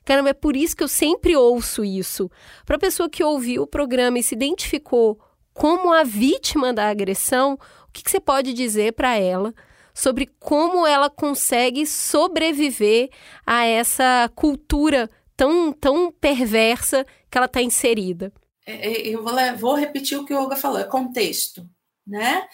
[0.08, 2.32] Caramba, é por isso que eu sempre ouço isso.
[2.66, 5.20] Para a pessoa que ouviu o programa e se identificou
[5.54, 7.56] como a vítima da agressão,
[7.90, 9.54] o que, que você pode dizer para ela
[9.94, 13.10] sobre como ela consegue sobreviver
[13.46, 18.32] a essa cultura tão, tão perversa que ela está inserida?
[18.66, 21.68] É, é, eu vou, vou repetir o que o Olga falou: é contexto,
[22.08, 22.48] né?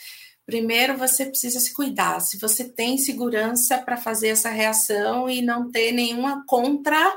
[0.44, 2.20] Primeiro, você precisa se cuidar.
[2.20, 7.16] Se você tem segurança para fazer essa reação e não ter nenhuma contra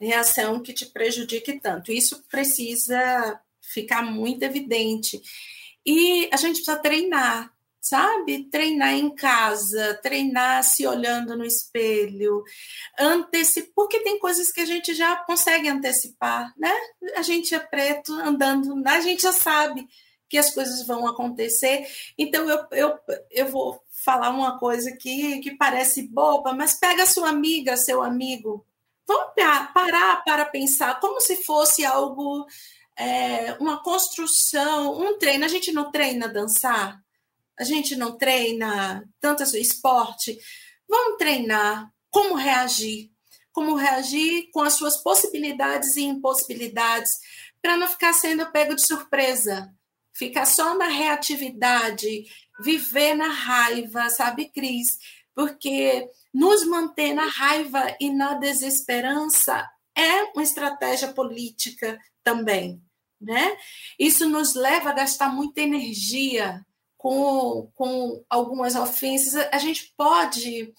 [0.00, 1.92] reação que te prejudique tanto.
[1.92, 5.20] Isso precisa ficar muito evidente.
[5.84, 8.44] E a gente precisa treinar, sabe?
[8.50, 12.44] Treinar em casa, treinar se olhando no espelho,
[12.98, 16.72] antecipar, porque tem coisas que a gente já consegue antecipar, né?
[17.16, 19.86] A gente é preto andando, a gente já sabe
[20.28, 21.86] que as coisas vão acontecer.
[22.18, 22.98] Então eu, eu,
[23.30, 28.64] eu vou falar uma coisa que, que parece boba, mas pega sua amiga, seu amigo,
[29.08, 29.32] Vamos
[29.72, 32.46] parar para pensar como se fosse algo,
[32.94, 35.46] é, uma construção, um treino.
[35.46, 37.02] A gente não treina dançar,
[37.58, 40.38] a gente não treina tanto esporte.
[40.86, 43.10] Vamos treinar como reagir,
[43.50, 47.10] como reagir com as suas possibilidades e impossibilidades,
[47.62, 49.72] para não ficar sendo pego de surpresa,
[50.12, 52.24] ficar só na reatividade,
[52.60, 54.98] viver na raiva, sabe, Cris?
[55.34, 62.80] Porque nos manter na raiva e na desesperança é uma estratégia política também,
[63.20, 63.56] né?
[63.98, 66.64] Isso nos leva a gastar muita energia
[66.96, 69.34] com, com algumas ofensas.
[69.52, 70.72] A gente pode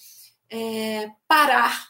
[0.50, 1.90] é, parar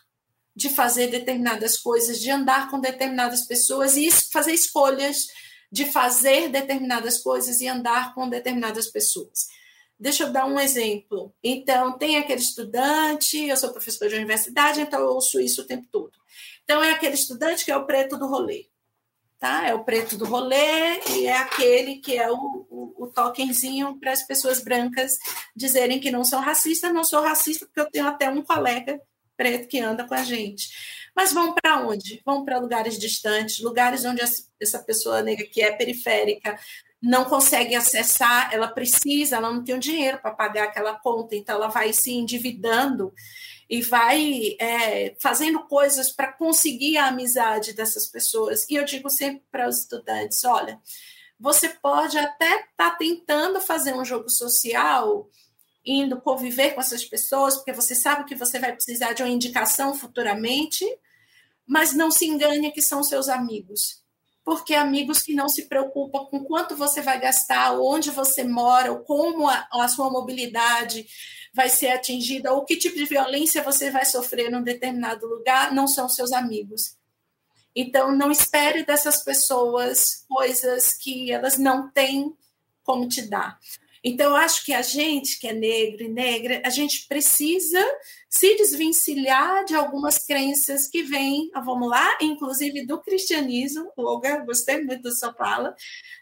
[0.55, 5.27] de fazer determinadas coisas, de andar com determinadas pessoas e fazer escolhas
[5.71, 9.47] de fazer determinadas coisas e andar com determinadas pessoas.
[9.99, 11.33] Deixa eu dar um exemplo.
[11.43, 15.87] Então, tem aquele estudante, eu sou professora de universidade, então eu ouço isso o tempo
[15.91, 16.13] todo.
[16.63, 18.67] Então, é aquele estudante que é o preto do rolê.
[19.37, 19.67] Tá?
[19.67, 22.35] É o preto do rolê e é aquele que é o,
[22.69, 25.17] o, o tokenzinho para as pessoas brancas
[25.55, 26.93] dizerem que não são racistas.
[26.93, 29.01] Não sou racista porque eu tenho até um colega
[29.35, 30.69] preto que anda com a gente.
[31.15, 32.21] Mas vão para onde?
[32.25, 36.57] Vão para lugares distantes, lugares onde essa pessoa negra que é periférica
[37.01, 41.55] não consegue acessar, ela precisa, ela não tem o dinheiro para pagar aquela conta, então
[41.55, 43.13] ela vai se endividando
[43.69, 48.65] e vai é, fazendo coisas para conseguir a amizade dessas pessoas.
[48.69, 50.79] E eu digo sempre para os estudantes: olha,
[51.39, 55.29] você pode até estar tá tentando fazer um jogo social,
[55.85, 59.95] indo conviver com essas pessoas, porque você sabe que você vai precisar de uma indicação
[59.95, 60.85] futuramente,
[61.65, 64.03] mas não se engane que são seus amigos
[64.49, 69.01] porque amigos que não se preocupam com quanto você vai gastar, onde você mora, ou
[69.01, 71.05] como a, a sua mobilidade
[71.53, 75.87] vai ser atingida, ou que tipo de violência você vai sofrer num determinado lugar, não
[75.87, 76.97] são seus amigos.
[77.75, 82.35] Então, não espere dessas pessoas coisas que elas não têm
[82.81, 83.59] como te dar.
[84.03, 87.83] Então, acho que a gente que é negro e negra, a gente precisa
[88.29, 94.83] se desvencilhar de algumas crenças que vêm, ah, vamos lá, inclusive do cristianismo, Olga, gostei
[94.83, 95.75] muito da sua fala,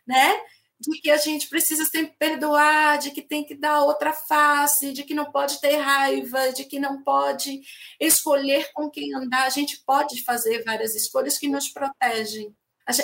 [0.08, 0.42] né?
[0.80, 5.04] De que a gente precisa sempre perdoar, de que tem que dar outra face, de
[5.04, 7.62] que não pode ter raiva, de que não pode
[8.00, 9.46] escolher com quem andar.
[9.46, 12.56] A gente pode fazer várias escolhas que nos protegem.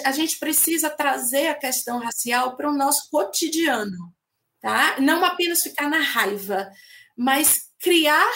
[0.05, 4.13] A gente precisa trazer a questão racial para o nosso cotidiano
[4.63, 4.95] tá?
[5.01, 6.71] Não apenas ficar na raiva,
[7.17, 8.31] mas criar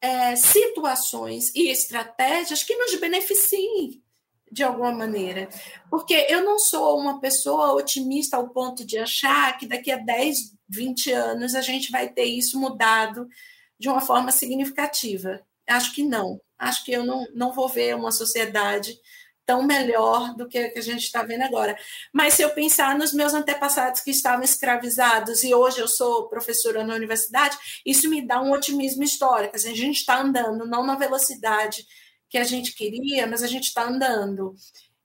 [0.00, 4.00] é, situações e estratégias que nos beneficiem
[4.52, 5.48] de alguma maneira.
[5.90, 10.54] Porque eu não sou uma pessoa otimista ao ponto de achar que daqui a 10,
[10.68, 13.26] 20 anos a gente vai ter isso mudado
[13.76, 15.40] de uma forma significativa.
[15.68, 16.40] Acho que não.
[16.56, 18.96] Acho que eu não, não vou ver uma sociedade
[19.46, 21.76] tão melhor do que a que a gente está vendo agora.
[22.12, 26.84] Mas se eu pensar nos meus antepassados que estavam escravizados e hoje eu sou professora
[26.84, 29.56] na universidade, isso me dá um otimismo histórico.
[29.56, 31.84] Assim, a gente está andando, não na velocidade
[32.28, 34.54] que a gente queria, mas a gente está andando.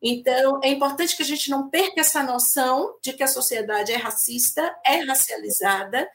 [0.01, 3.97] Então, é importante que a gente não perca essa noção de que a sociedade é
[3.97, 6.09] racista, é racializada,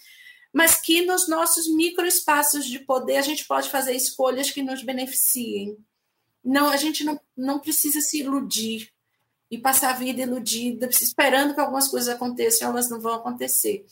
[0.53, 5.77] mas que nos nossos microespaços de poder a gente pode fazer escolhas que nos beneficiem
[6.45, 8.91] não, a gente não, não precisa se iludir
[9.51, 13.85] e passar a vida iludida, esperando que algumas coisas aconteçam, elas não vão acontecer.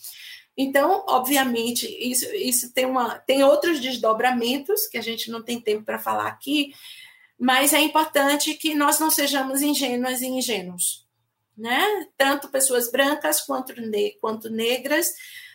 [0.56, 5.84] Então, obviamente, isso, isso tem, uma, tem outros desdobramentos que a gente não tem tempo
[5.84, 6.72] para falar aqui,
[7.38, 11.06] mas é importante que nós não sejamos ingênuas e ingênuos.
[11.56, 12.06] Né?
[12.16, 15.12] Tanto pessoas brancas quanto, ne quanto negras,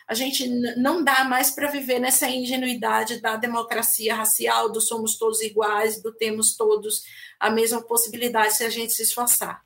[0.08, 0.48] a gente
[0.78, 6.10] não dá mais para viver nessa ingenuidade da democracia racial, do somos todos iguais, do
[6.12, 7.02] temos todos
[7.38, 9.62] a mesma possibilidade se a gente se esforçar.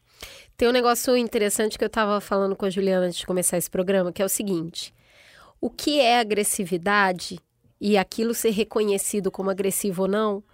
[0.57, 3.71] Tem um negócio interessante que eu estava falando com a Juliana antes de começar esse
[3.71, 4.93] programa, que é o seguinte:
[5.61, 7.39] o que é agressividade
[7.81, 10.45] e aquilo ser reconhecido como agressivo ou não,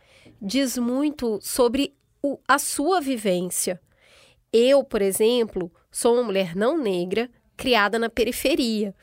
[0.41, 3.81] diz muito sobre o, a sua vivência.
[4.53, 8.95] Eu, por exemplo, sou uma mulher não negra, criada na periferia.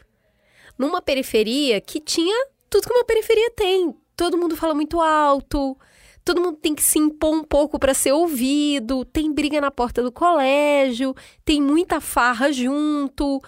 [0.78, 3.96] Numa periferia que tinha tudo que uma periferia tem.
[4.16, 5.78] Todo mundo fala muito alto,
[6.24, 10.02] todo mundo tem que se impor um pouco para ser ouvido, tem briga na porta
[10.02, 11.14] do colégio,
[11.44, 13.42] tem muita farra junto,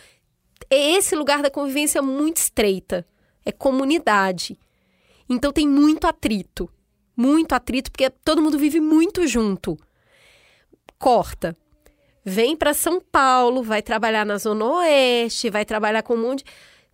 [0.70, 3.06] é esse lugar da convivência muito estreita.
[3.46, 4.60] É comunidade.
[5.30, 6.70] Então tem muito atrito.
[7.16, 9.78] Muito atrito, porque todo mundo vive muito junto.
[11.00, 11.56] Corta.
[12.24, 16.44] Vem para São Paulo, vai trabalhar na Zona Oeste, vai trabalhar com um monte.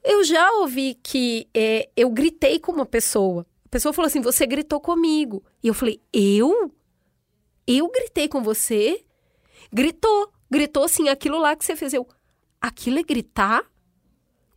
[0.04, 3.46] Eu já ouvi que é, eu gritei com uma pessoa.
[3.66, 5.44] A pessoa falou assim: Você gritou comigo.
[5.64, 6.72] E eu falei: Eu?
[7.66, 9.04] Eu gritei com você?
[9.72, 10.32] Gritou.
[10.52, 11.94] Gritou assim, aquilo lá que você fez.
[11.94, 12.08] Eu,
[12.62, 13.64] aquilo é gritar?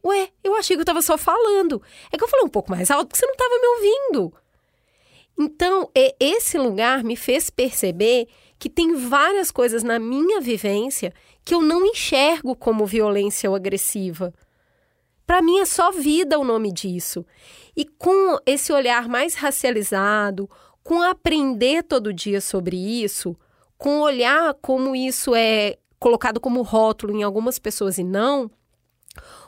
[0.04, 1.82] Ué, eu achei que eu estava só falando.
[2.12, 4.34] É que eu falei um pouco mais alto porque você não estava me ouvindo.
[5.38, 8.28] Então, esse lugar me fez perceber
[8.58, 11.12] que tem várias coisas na minha vivência
[11.44, 14.32] que eu não enxergo como violência ou agressiva.
[15.26, 17.26] Para mim é só vida o nome disso.
[17.76, 20.48] E com esse olhar mais racializado,
[20.82, 23.36] com aprender todo dia sobre isso,
[23.76, 28.50] com olhar como isso é colocado como rótulo em algumas pessoas e não,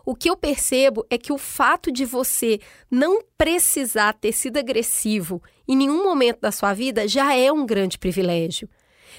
[0.05, 2.59] o que eu percebo é que o fato de você
[2.91, 7.99] não precisar ter sido agressivo em nenhum momento da sua vida já é um grande
[7.99, 8.68] privilégio.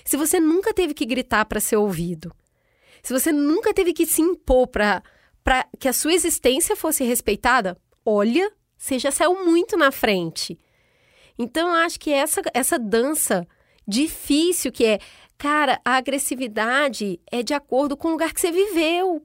[0.04, 2.34] Se você nunca teve que gritar para ser ouvido,
[3.04, 5.04] se você nunca teve que se impor para
[5.80, 10.60] que a sua existência fosse respeitada, olha, você já saiu muito na frente.
[11.38, 13.48] Então, eu acho que essa, essa dança
[13.88, 15.00] difícil que é
[15.40, 19.24] Cara, a agressividade é de acordo com o lugar que você viveu.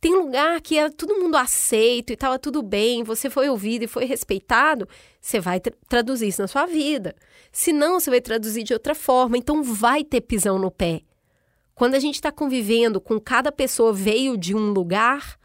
[0.00, 3.86] Tem lugar que era todo mundo aceito e estava tudo bem, você foi ouvido e
[3.86, 4.88] foi respeitado,
[5.20, 7.14] você vai tra traduzir isso na sua vida.
[7.52, 9.38] Se não, você vai traduzir de outra forma.
[9.38, 11.02] Então, vai ter pisão no pé.
[11.76, 15.38] Quando a gente está convivendo com cada pessoa veio de um lugar,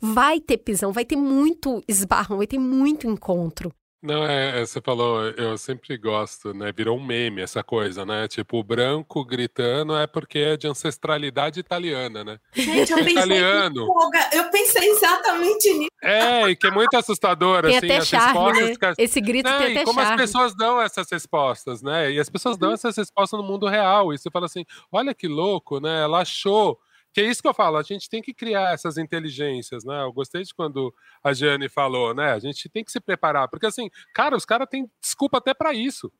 [0.00, 3.72] vai ter pisão, vai ter muito esbarro, vai ter muito encontro.
[4.00, 6.70] Não, é, é, você falou, eu sempre gosto, né?
[6.70, 8.28] Virou um meme essa coisa, né?
[8.28, 12.38] Tipo, o branco gritando é porque é de ancestralidade italiana, né?
[12.54, 13.88] Gente, eu pensei, italiano.
[14.32, 15.90] eu pensei exatamente nisso.
[16.00, 18.88] É, e que é muito assustador, tem assim, até as charme, respostas.
[18.96, 19.04] Né?
[19.04, 19.58] Esse grito né?
[19.58, 20.14] tem até e como charme.
[20.14, 22.12] as pessoas dão essas respostas, né?
[22.12, 22.74] E as pessoas dão uhum.
[22.74, 24.14] essas respostas no mundo real.
[24.14, 26.04] E você fala assim: olha que louco, né?
[26.04, 26.78] Ela achou
[27.12, 30.02] que é isso que eu falo, a gente tem que criar essas inteligências, né?
[30.02, 32.32] Eu gostei de quando a Jane falou, né?
[32.32, 35.72] A gente tem que se preparar, porque assim, cara, os caras têm desculpa até para
[35.72, 36.12] isso.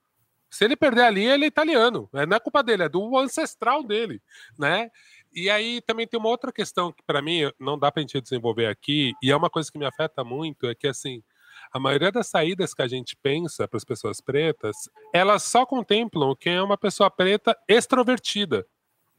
[0.51, 2.09] Se ele perder a linha, ele é italiano.
[2.13, 2.25] Né?
[2.25, 4.23] Não é culpa dele, é do ancestral dele,
[4.59, 4.91] né?
[5.33, 8.67] E aí também tem uma outra questão que para mim não dá para gente desenvolver
[8.67, 11.23] aqui, e é uma coisa que me afeta muito, é que assim,
[11.71, 14.75] a maioria das saídas que a gente pensa para as pessoas pretas,
[15.13, 18.67] elas só contemplam quem é uma pessoa preta extrovertida.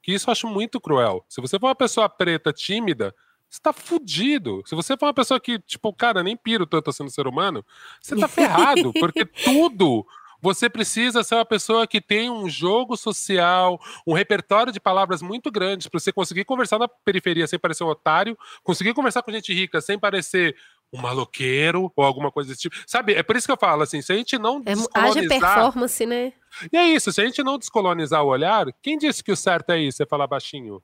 [0.02, 1.26] Que isso eu acho muito cruel.
[1.28, 3.14] Se você for uma pessoa preta tímida,
[3.50, 4.62] você tá fudido.
[4.66, 7.66] Se você for uma pessoa que, tipo, cara, nem piro tanto assim no ser humano,
[8.02, 10.06] você tá ferrado, porque tudo
[10.41, 15.52] você precisa ser uma pessoa que tem um jogo social, um repertório de palavras muito
[15.52, 19.54] grande para você conseguir conversar na periferia sem parecer um otário, conseguir conversar com gente
[19.54, 20.56] rica sem parecer
[20.92, 22.76] um maloqueiro ou alguma coisa desse tipo.
[22.86, 26.06] Sabe, é por isso que eu falo assim, se a gente não é, Haja performance,
[26.06, 26.34] né?
[26.72, 29.72] E é isso, se a gente não descolonizar o olhar, quem disse que o certo
[29.72, 30.82] é isso, é falar baixinho?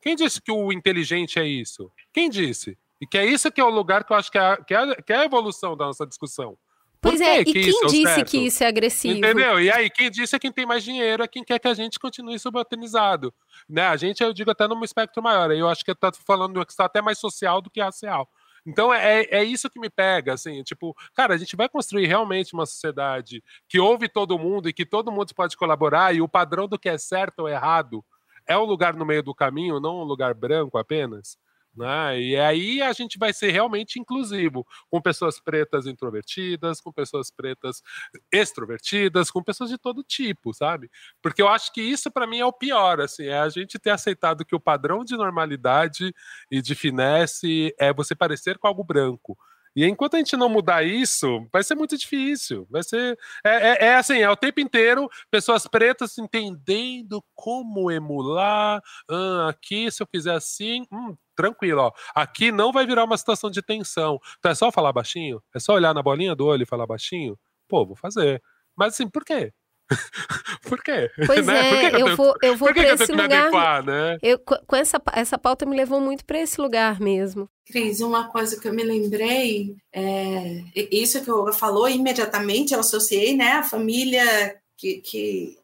[0.00, 1.90] Quem disse que o inteligente é isso?
[2.12, 2.76] Quem disse?
[3.00, 4.74] E que é isso que é o lugar que eu acho que é a, que
[4.74, 6.56] é que é a evolução da nossa discussão.
[7.00, 9.18] Pois é, e quem é disse é que isso é agressivo?
[9.18, 9.60] Entendeu?
[9.60, 11.98] E aí, quem disse é quem tem mais dinheiro, é quem quer que a gente
[11.98, 13.34] continue subalternizado.
[13.68, 13.82] Né?
[13.82, 16.84] A gente, eu digo até num espectro maior, eu acho que está falando que está
[16.84, 18.30] até mais social do que racial.
[18.64, 22.54] Então é, é isso que me pega, assim, tipo, cara, a gente vai construir realmente
[22.54, 26.68] uma sociedade que ouve todo mundo e que todo mundo pode colaborar e o padrão
[26.68, 28.04] do que é certo ou errado
[28.46, 31.36] é um lugar no meio do caminho, não um lugar branco apenas.
[31.74, 32.20] Né?
[32.20, 37.82] E aí a gente vai ser realmente inclusivo, com pessoas pretas introvertidas, com pessoas pretas
[38.30, 40.90] extrovertidas, com pessoas de todo tipo, sabe?
[41.22, 43.90] Porque eu acho que isso para mim é o pior, assim, é a gente ter
[43.90, 46.14] aceitado que o padrão de normalidade
[46.50, 49.38] e de finesse é você parecer com algo branco.
[49.74, 52.66] E enquanto a gente não mudar isso, vai ser muito difícil.
[52.70, 53.18] Vai ser.
[53.44, 58.82] É, é, é, assim, é o tempo inteiro pessoas pretas entendendo como emular.
[59.10, 61.92] Ah, aqui, se eu fizer assim, hum, tranquilo, ó.
[62.14, 64.18] Aqui não vai virar uma situação de tensão.
[64.38, 65.42] Então é só falar baixinho?
[65.54, 67.38] É só olhar na bolinha do olho e falar baixinho?
[67.68, 68.42] Pô, vou fazer.
[68.76, 69.52] Mas assim, por quê?
[70.62, 71.10] Por quê?
[71.26, 71.86] Pois né?
[71.86, 73.28] é, que eu, eu vou, eu vou eu esse lugar.
[73.28, 74.18] me adequar, né?
[74.22, 77.48] Eu, com essa, essa pauta me levou muito para esse lugar mesmo.
[77.66, 83.36] Cris, uma coisa que eu me lembrei, é, isso que eu falou imediatamente, eu associei,
[83.36, 85.58] né, a família que, que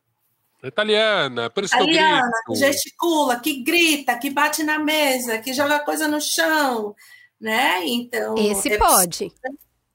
[0.63, 6.09] Italiana, por isso italiana, que gesticula, que grita, que bate na mesa, que joga coisa
[6.09, 6.97] no chão,
[7.41, 7.87] né?
[7.87, 9.33] Então Esse é pode.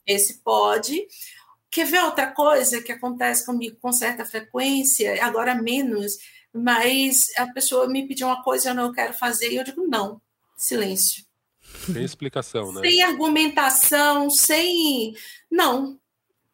[0.08, 1.06] esse pode.
[1.74, 6.18] Quer ver outra coisa que acontece comigo com certa frequência, agora menos,
[6.54, 9.88] mas a pessoa me pediu uma coisa e eu não quero fazer, e eu digo
[9.88, 10.22] não,
[10.56, 11.26] silêncio.
[11.92, 12.82] Sem explicação, né?
[12.82, 15.16] Sem argumentação, sem.
[15.50, 16.00] Não.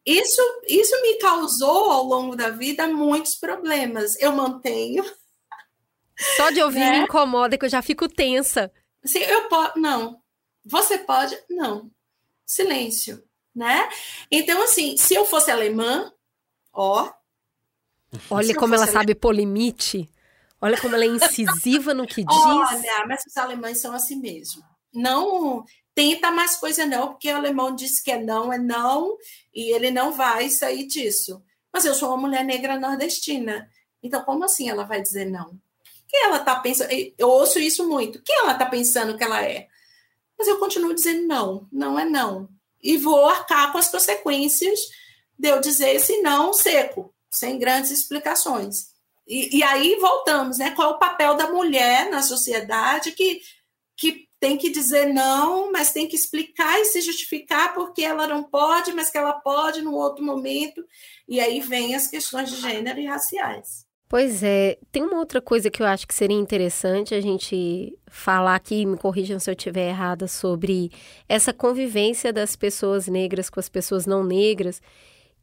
[0.06, 4.18] Isso, isso me causou ao longo da vida muitos problemas.
[4.22, 5.04] Eu mantenho.
[6.38, 6.92] Só de ouvir Né?
[6.92, 8.72] me incomoda que eu já fico tensa.
[9.04, 9.78] Assim, eu posso.
[9.78, 10.22] Não.
[10.64, 11.38] Você pode?
[11.50, 11.92] Não.
[12.46, 13.22] Silêncio.
[13.60, 13.90] Né?
[14.32, 16.14] Então, assim, se eu fosse alemã,
[16.72, 17.12] ó,
[18.30, 20.10] Olha como ela fosse sabe pôr limite.
[20.62, 22.38] Olha como ela é incisiva no que diz.
[22.38, 24.64] Olha, mas os alemães são assim mesmo.
[24.94, 29.18] Não tenta mais coisa não, porque o alemão disse que é não, é não,
[29.54, 31.44] e ele não vai sair disso.
[31.74, 33.70] Mas eu sou uma mulher negra nordestina.
[34.02, 35.60] Então, como assim ela vai dizer não?
[36.08, 36.90] Quem ela está pensando?
[37.18, 38.24] Eu ouço isso muito.
[38.24, 39.68] Quem ela está pensando que ela é?
[40.38, 42.48] Mas eu continuo dizendo não, não é não.
[42.82, 44.80] E vou arcar com as consequências
[45.38, 48.90] de eu dizer esse não seco, sem grandes explicações.
[49.28, 50.72] E, e aí voltamos, né?
[50.72, 53.42] Qual é o papel da mulher na sociedade que,
[53.96, 58.44] que tem que dizer não, mas tem que explicar e se justificar porque ela não
[58.44, 60.84] pode, mas que ela pode no outro momento.
[61.28, 63.89] E aí vem as questões de gênero e raciais.
[64.10, 68.56] Pois é, tem uma outra coisa que eu acho que seria interessante a gente falar
[68.56, 70.92] aqui, me corrijam se eu estiver errada, sobre
[71.28, 74.82] essa convivência das pessoas negras com as pessoas não negras,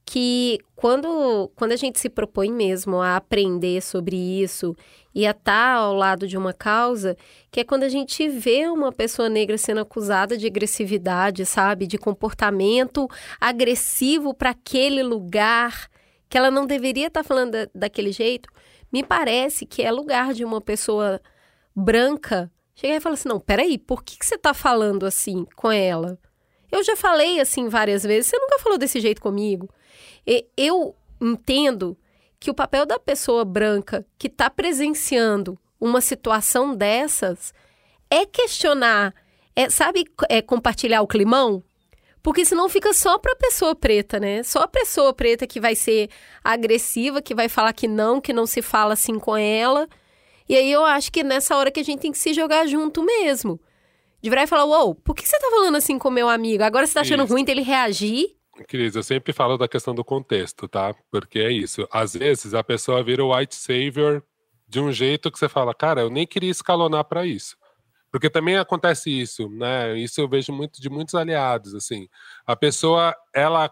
[0.04, 4.74] que quando, quando a gente se propõe mesmo a aprender sobre isso
[5.14, 7.16] e a estar ao lado de uma causa,
[7.52, 11.98] que é quando a gente vê uma pessoa negra sendo acusada de agressividade, sabe, de
[11.98, 13.08] comportamento
[13.40, 15.88] agressivo para aquele lugar
[16.28, 18.48] que ela não deveria estar falando da, daquele jeito,
[18.92, 21.20] me parece que é lugar de uma pessoa
[21.74, 25.70] branca chegar e falar assim: não, peraí, por que, que você está falando assim com
[25.70, 26.18] ela?
[26.70, 29.68] Eu já falei assim várias vezes, você nunca falou desse jeito comigo.
[30.26, 31.96] E eu entendo
[32.38, 37.54] que o papel da pessoa branca que está presenciando uma situação dessas
[38.10, 39.14] é questionar,
[39.54, 41.62] é, sabe, é compartilhar o climão?
[42.26, 44.42] Porque senão fica só para a pessoa preta, né?
[44.42, 46.10] Só a pessoa preta que vai ser
[46.42, 49.88] agressiva, que vai falar que não, que não se fala assim com ela.
[50.48, 53.00] E aí eu acho que nessa hora que a gente tem que se jogar junto
[53.04, 53.60] mesmo.
[54.20, 56.64] De virar e falar, uou, por que você tá falando assim com meu amigo?
[56.64, 57.32] Agora você tá achando Isso.
[57.32, 58.34] ruim dele reagir?
[58.66, 60.92] Cris, eu sempre falo da questão do contexto, tá?
[61.12, 61.86] Porque é isso.
[61.92, 64.20] Às vezes a pessoa vira o white savior
[64.66, 67.56] de um jeito que você fala, cara, eu nem queria escalonar para isso.
[68.16, 69.94] Porque também acontece isso, né?
[69.98, 72.08] Isso eu vejo muito de muitos aliados, assim.
[72.46, 73.70] A pessoa, ela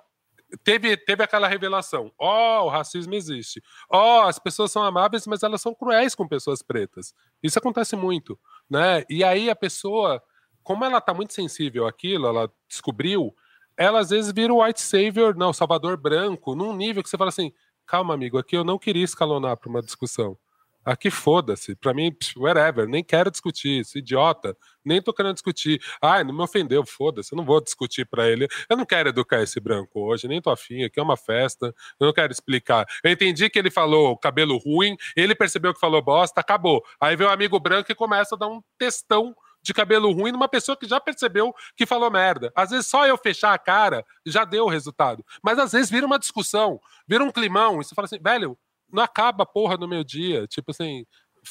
[0.62, 3.62] teve, teve aquela revelação: ó, oh, o racismo existe.
[3.88, 7.14] Ó, oh, as pessoas são amáveis, mas elas são cruéis com pessoas pretas.
[7.42, 8.38] Isso acontece muito,
[8.68, 9.02] né?
[9.08, 10.22] E aí a pessoa,
[10.62, 13.34] como ela tá muito sensível àquilo, ela descobriu,
[13.78, 17.30] ela às vezes vira o white savior, não, salvador branco, num nível que você fala
[17.30, 17.50] assim:
[17.86, 20.36] calma, amigo, aqui eu não queria escalonar para uma discussão.
[20.84, 25.80] Aqui foda-se, pra mim, whatever, nem quero discutir, isso idiota, nem tô querendo discutir.
[26.02, 28.46] Ai, não me ofendeu, foda-se, eu não vou discutir pra ele.
[28.68, 32.06] Eu não quero educar esse branco hoje, nem tô afim, aqui é uma festa, eu
[32.06, 32.86] não quero explicar.
[33.02, 36.82] Eu entendi que ele falou cabelo ruim, ele percebeu que falou bosta, acabou.
[37.00, 39.34] Aí vem o amigo branco e começa a dar um textão
[39.64, 42.52] de cabelo ruim numa pessoa que já percebeu que falou merda.
[42.54, 45.24] Às vezes só eu fechar a cara já deu o resultado.
[45.42, 46.78] Mas às vezes vira uma discussão,
[47.08, 48.58] vira um climão, e você fala assim, velho,
[48.94, 50.46] não acaba a porra no meu dia.
[50.46, 51.04] Tipo assim,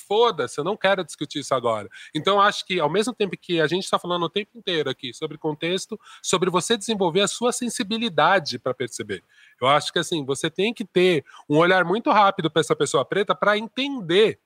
[0.08, 1.88] foda-se, eu não quero discutir isso agora.
[2.16, 5.14] Então, acho que ao mesmo tempo que a gente está falando o tempo inteiro aqui
[5.14, 9.24] sobre contexto, sobre você desenvolver a sua sensibilidade para perceber.
[9.62, 13.06] Eu acho que assim, você tem que ter um olhar muito rápido para essa pessoa
[13.06, 14.40] preta para entender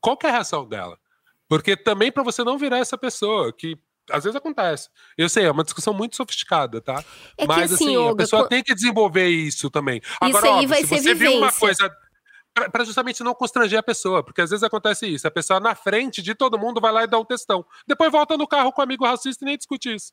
[0.00, 0.98] qual é a reação dela.
[1.48, 3.76] Porque também para você não virar essa pessoa que
[4.10, 4.90] Às vezes acontece.
[5.16, 7.02] Eu sei, é uma discussão muito sofisticada, tá?
[7.38, 9.98] É Mas que, assim, assim, Olga, a pessoa quan- tem que desenvolver isso também.
[10.20, 11.58] Agora, aí óbvio, vai se ser você viu uma vivência.
[11.60, 11.96] coisa.
[12.54, 15.26] Pra- Pra justamente não constranger a pessoa, porque às vezes acontece isso.
[15.26, 17.64] A pessoa na frente de todo mundo vai lá e dá um textão.
[17.86, 20.12] Depois volta no carro com um amigo racista e nem discute isso.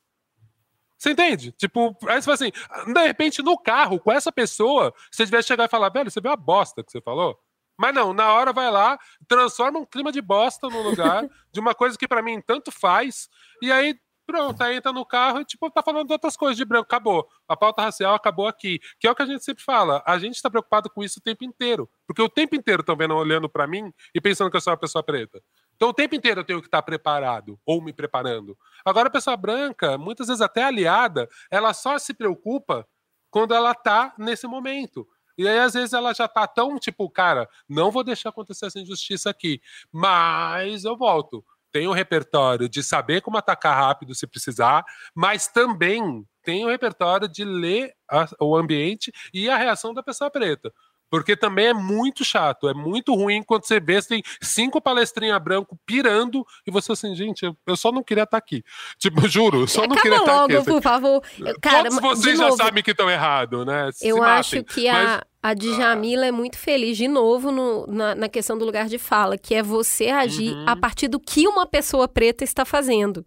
[0.98, 1.52] Você entende?
[1.52, 2.52] Tipo, aí você fala assim,
[2.92, 6.30] de repente no carro, com essa pessoa, você devia chegar e falar, velho, você viu
[6.30, 7.38] a bosta que você falou?
[7.76, 8.96] Mas não, na hora vai lá,
[9.26, 13.28] transforma um clima de bosta no lugar, de uma coisa que pra mim tanto faz,
[13.60, 16.64] e aí pronto, aí entra no carro e tipo, tá falando de outras coisas de
[16.64, 17.28] branco, acabou.
[17.48, 18.80] A pauta racial acabou aqui.
[18.98, 21.22] Que é o que a gente sempre fala, a gente tá preocupado com isso o
[21.22, 21.88] tempo inteiro.
[22.06, 24.78] Porque o tempo inteiro estão vendo, olhando pra mim e pensando que eu sou uma
[24.78, 25.42] pessoa preta.
[25.76, 28.56] Então o tempo inteiro eu tenho que estar preparado ou me preparando.
[28.84, 32.86] Agora a pessoa branca, muitas vezes até aliada, ela só se preocupa
[33.30, 35.06] quando ela tá nesse momento.
[35.36, 38.78] E aí, às vezes, ela já tá tão tipo, cara, não vou deixar acontecer essa
[38.78, 41.44] injustiça aqui, mas eu volto.
[41.72, 44.84] Tem o repertório de saber como atacar rápido se precisar,
[45.14, 50.30] mas também tem o repertório de ler a- o ambiente e a reação da pessoa
[50.30, 50.72] preta.
[51.10, 55.38] Porque também é muito chato, é muito ruim quando você vê, você tem cinco palestrinhas
[55.42, 58.64] branco pirando e você assim, gente, eu, eu só não queria estar aqui.
[58.98, 60.70] Tipo, juro, só não queria Acaba estar logo, aqui.
[60.70, 61.22] por favor.
[61.60, 63.90] Cara, Todos vocês já novo, sabem que estão errados, né?
[63.92, 64.34] Se Eu matem.
[64.38, 68.64] acho que Mas- a, Djamila é muito feliz, de novo, no- na, na questão do
[68.64, 70.64] lugar de fala, que é você agir Uhum.
[70.68, 73.26] a partir do que uma pessoa preta está fazendo,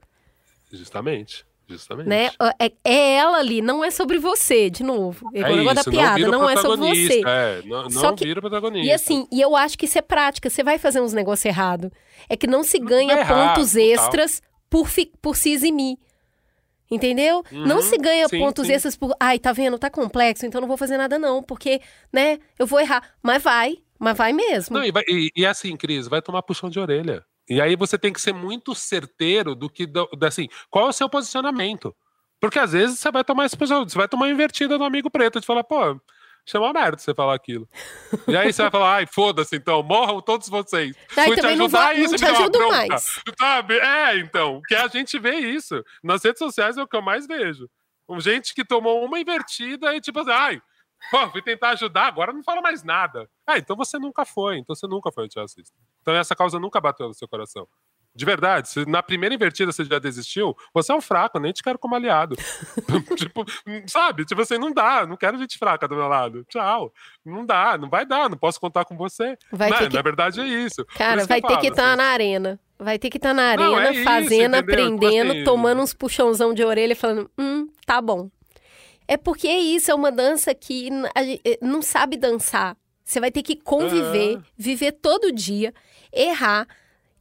[0.72, 2.08] Justamente, justamente.
[2.08, 2.30] né?
[2.60, 5.30] É, é ela ali, não é sobre você, de novo.
[5.34, 7.22] É, É o negócio da piada, vira o não, é sobre você.
[7.26, 8.88] É, não, Só não que- vira protagonista.
[8.88, 10.50] E assim, e eu acho que isso é prática.
[10.50, 11.90] Você vai fazer uns negócios errados.
[12.30, 13.88] É que não se Não ganha é errado, pontos total.
[13.88, 15.98] extras por, fi- por se eximir.
[16.90, 17.44] Entendeu?
[17.52, 18.74] não Uhum, se ganha sim, pontos sim.
[18.74, 19.16] extras por.
[19.20, 19.78] Ai, tá vendo?
[19.80, 21.42] Tá complexo, então não vou fazer nada, não.
[21.42, 21.82] Porque,
[22.14, 23.16] né, eu vou errar.
[23.24, 24.78] Mas vai, mas vai mesmo.
[24.78, 27.24] Não, e, vai- e- e assim, Cris, vai tomar puxão de orelha.
[27.50, 30.94] E aí você tem que ser muito certeiro do que, do- assim, qual é o
[30.94, 31.96] seu posicionamento.
[32.40, 35.10] Porque às vezes você vai tomar esse puxão, você vai tomar uma invertida do amigo
[35.10, 36.00] preto, de falar, pô,
[36.46, 37.68] chama uma merda você falar aquilo.
[38.28, 40.96] E aí você vai falar, ai, foda-se, então, morram todos vocês.
[41.18, 43.22] Aí Fui te também não ajudar vou- não te ajudo mais.
[43.40, 43.78] Sabe?
[43.80, 45.84] É, então, que a gente vê isso.
[46.04, 47.68] Nas redes sociais é o que eu mais vejo.
[48.20, 50.62] Gente que tomou uma invertida e tipo assim, ai,
[51.10, 53.28] pô, fui tentar ajudar, agora não fala mais nada.
[53.48, 55.76] Ah, então você nunca foi, então você nunca foi antirracista.
[56.02, 57.68] Então essa causa nunca bateu no seu coração.
[58.16, 61.62] De verdade, se na primeira invertida você já desistiu, você é um fraco, nem te
[61.62, 62.36] quero como aliado.
[63.18, 63.44] tipo,
[63.88, 64.24] sabe?
[64.26, 66.46] Tipo assim, não dá, não quero gente fraca do meu lado.
[66.50, 66.94] Tchau.
[67.26, 69.38] Não dá, não vai dar, não posso contar com você.
[69.52, 70.86] Vai Mas, ter que- Na verdade é isso.
[70.96, 72.60] Cara, isso vai ter que falo, estar assim, na arena.
[72.80, 74.76] Vai ter que estar na Não, arena, é isso, fazendo, entendeu?
[74.86, 78.30] Tipo aprendendo, assim- tomando uns puxãozão de orelha e falando, hum, tá bom.
[79.08, 82.76] É porque é isso, é uma dança que eh, não sabe dançar.
[83.04, 85.74] Você vai ter que conviver, viver todo dia,
[86.12, 86.68] errar.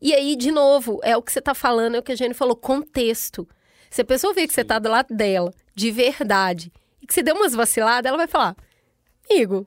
[0.00, 2.34] E aí, de novo, é o que você tá falando, é o que a gente
[2.34, 3.48] falou, contexto.
[3.90, 7.22] Se a pessoa vê que você tá do lado dela, de verdade, e que você
[7.22, 8.56] deu umas vaciladas, ela vai falar,
[9.30, 9.64] amigo,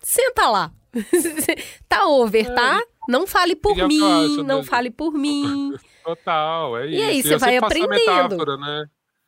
[0.00, 0.72] senta lá.
[1.88, 2.82] tá over, tá?
[3.08, 4.62] Não fale por E mim, não né?
[4.64, 5.74] fale por mim.
[6.04, 7.04] Total, é E isso.
[7.04, 7.90] aí, você vai aprendendo.
[7.90, 8.86] metáfora, né?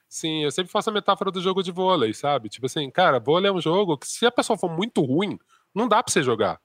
[0.08, 2.48] Sim, eu sempre faço a metáfora do jogo de vôlei, sabe?
[2.48, 5.38] Tipo assim, cara, vôlei é um jogo que se a pessoa for muito ruim,
[5.74, 6.58] não dá pra você jogar.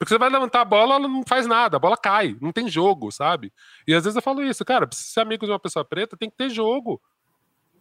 [0.00, 2.66] Porque você vai levantar a bola, ela não faz nada, a bola cai, não tem
[2.70, 3.52] jogo, sabe?
[3.86, 6.30] E às vezes eu falo isso, cara, pra ser amigo de uma pessoa preta, tem
[6.30, 6.98] que ter jogo.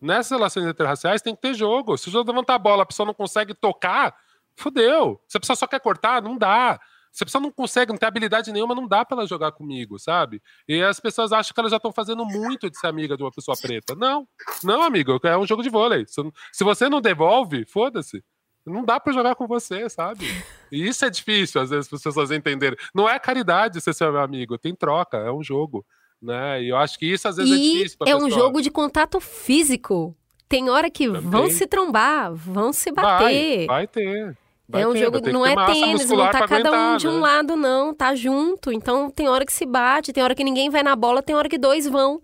[0.02, 1.98] Nessas relações interraciais tem que ter jogo.
[1.98, 4.14] Se eu levantar a bola, a pessoa não consegue tocar,
[4.58, 5.22] fudeu.
[5.30, 6.78] Se a pessoa só quer cortar, não dá.
[7.10, 9.98] Se a pessoa não consegue, não tem habilidade nenhuma, não dá pra ela jogar comigo,
[9.98, 10.42] sabe?
[10.68, 13.32] E as pessoas acham que elas já estão fazendo muito de ser amiga de uma
[13.32, 13.96] pessoa preta.
[13.96, 14.28] Não,
[14.62, 16.06] não, amigo, é um jogo de vôlei.
[16.06, 18.22] Se você não devolve, foda-se.
[18.70, 20.26] Não dá pra jogar com você, sabe?
[20.72, 22.78] E isso é difícil, às vezes, para as pessoas entenderem.
[22.94, 25.86] Não é caridade você ser meu amigo, tem troca, é um jogo.
[26.22, 26.64] Né?
[26.64, 28.42] E eu acho que isso às vezes é E difícil pra é um pessoa.
[28.42, 30.16] jogo de contato físico.
[30.48, 31.52] Tem hora que vão Também.
[31.52, 33.68] se trombar, vão se Vai, bater.
[33.68, 34.38] vai ter.
[34.68, 37.08] Vai é um ter, jogo, vai não é tênis, não tá cada um aguentar, de
[37.08, 37.20] um né?
[37.20, 38.72] lado, não, tá junto.
[38.72, 41.48] Então tem hora que se bate, tem hora que ninguém vai na bola, tem hora
[41.50, 42.22] que dois vão.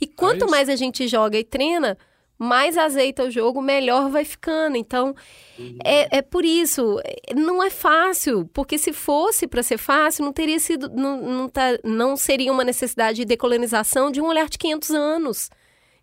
[0.00, 1.96] E quanto É mais a gente joga e treina,
[2.38, 4.76] mais azeita o jogo, melhor vai ficando.
[4.76, 5.14] Então,
[5.58, 5.78] Uhum.
[5.84, 10.32] é, é por isso, é, não é fácil, porque se fosse para ser fácil, não
[10.32, 14.56] teria sido, não, não, tá- não seria uma necessidade de decolonização de um olhar de
[14.56, 15.50] 500 anos.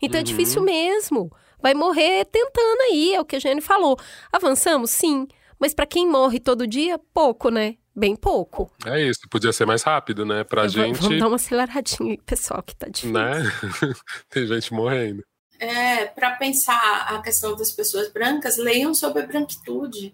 [0.02, 0.26] Então é Uhum.
[0.26, 1.32] difícil mesmo.
[1.62, 3.98] Vai morrer tentando aí, é o que a Jane falou.
[4.32, 5.26] Avançamos, sim,
[5.58, 7.76] mas para quem morre todo dia, pouco, né?
[7.96, 8.70] Bem pouco.
[8.86, 10.44] É isso, podia ser mais rápido, né?
[10.44, 13.14] Pra Eu vou- gente, Vamos dar uma aceleradinha aí, pessoal, que tá difícil.
[13.14, 13.32] né?
[14.30, 15.24] Tem gente morrendo.
[15.60, 20.14] É, para pensar a questão das pessoas brancas, leiam sobre a branquitude,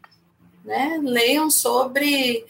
[0.63, 0.99] né?
[1.01, 2.45] Leiam sobre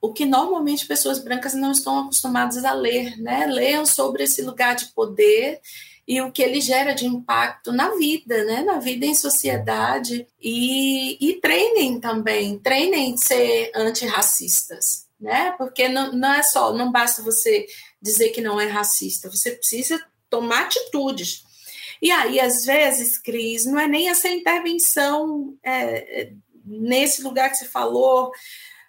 [0.00, 3.46] o que normalmente pessoas brancas não estão acostumadas a ler, né?
[3.46, 5.60] Leiam sobre esse lugar de poder
[6.06, 8.62] e o que ele gera de impacto na vida, né?
[8.62, 15.52] Na vida em sociedade e, e treinem também, treinem ser antirracistas, né?
[15.58, 17.66] Porque não, não é só, não basta você
[18.00, 20.00] dizer que não é racista, você precisa
[20.30, 21.45] tomar atitudes.
[22.00, 26.32] E aí, às vezes, Cris, não é nem essa intervenção é,
[26.64, 28.32] nesse lugar que você falou,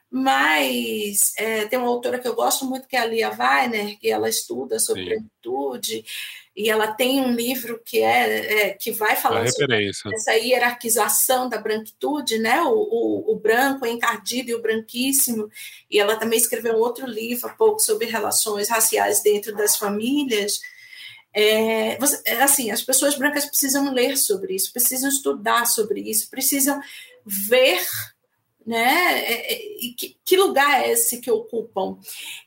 [0.09, 4.09] mas é, tem uma autora que eu gosto muito, que é a Lia Weiner, que
[4.09, 6.03] ela estuda sobre branquitude,
[6.57, 11.59] e ela tem um livro que é, é que vai falar sobre essa hierarquização da
[11.59, 12.59] branquitude, né?
[12.63, 15.51] O, o, o, branco, encardido e o branquíssimo.
[15.87, 20.59] E ela também escreveu um outro livro há pouco sobre relações raciais dentro das famílias.
[21.39, 26.31] É, você, é, assim, as pessoas brancas precisam ler sobre isso, precisam estudar sobre isso,
[26.31, 26.81] precisam
[27.23, 27.79] ver
[28.65, 29.23] né?
[29.23, 29.57] É, é,
[29.97, 31.97] que, que, lugar é esse que ocupam?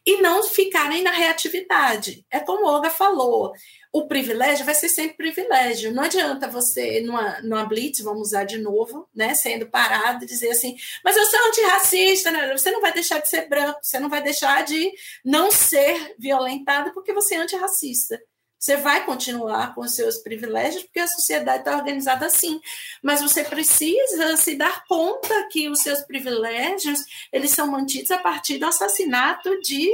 [0.05, 2.27] E não ficarem na reatividade.
[2.31, 3.55] É como Olga falou,
[3.91, 5.95] o privilégio vai ser sempre privilégio.
[5.95, 9.35] Não adianta você, numa, numa blitz, vamos usar de novo, né?
[9.35, 12.53] Sendo parado dizer assim, mas eu sou antirracista, né?
[12.53, 14.93] Você não vai deixar de ser branco, você não vai deixar de
[15.25, 18.21] não ser violentado porque você é antirracista.
[18.61, 22.61] Você vai continuar com os seus privilégios, porque a sociedade está organizada assim.
[23.03, 27.01] Mas você precisa se dar conta que os seus privilégios
[27.32, 29.91] eles são mantidos a partir do assassinato de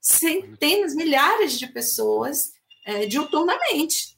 [0.00, 2.50] centenas, milhares de pessoas
[2.84, 4.16] é, diuturnamente.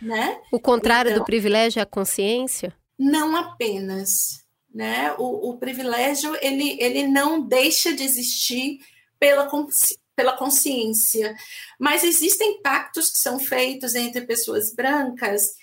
[0.00, 0.40] Né?
[0.52, 2.72] O contrário então, do privilégio é a consciência?
[2.96, 4.44] Não apenas.
[4.72, 5.12] Né?
[5.18, 8.78] O, o privilégio ele, ele não deixa de existir
[9.18, 11.36] pela consciência pela consciência.
[11.78, 15.54] Mas existem pactos que são feitos entre pessoas brancas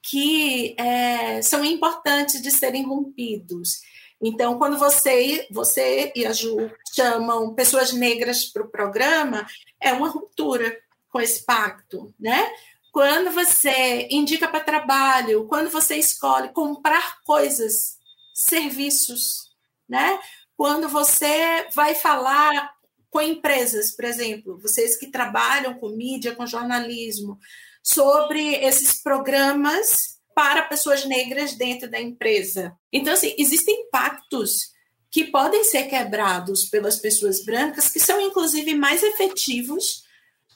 [0.00, 3.80] que é, são importantes de serem rompidos.
[4.22, 9.46] Então, quando você, você e a Ju chamam pessoas negras para o programa,
[9.80, 10.78] é uma ruptura
[11.10, 12.50] com esse pacto, né?
[12.92, 17.98] Quando você indica para trabalho, quando você escolhe comprar coisas,
[18.32, 19.50] serviços,
[19.88, 20.18] né?
[20.56, 22.75] Quando você vai falar
[23.16, 27.38] com empresas, por exemplo, vocês que trabalham com mídia, com jornalismo,
[27.82, 32.76] sobre esses programas para pessoas negras dentro da empresa.
[32.92, 34.70] Então, assim, existem pactos
[35.10, 40.04] que podem ser quebrados pelas pessoas brancas, que são, inclusive, mais efetivos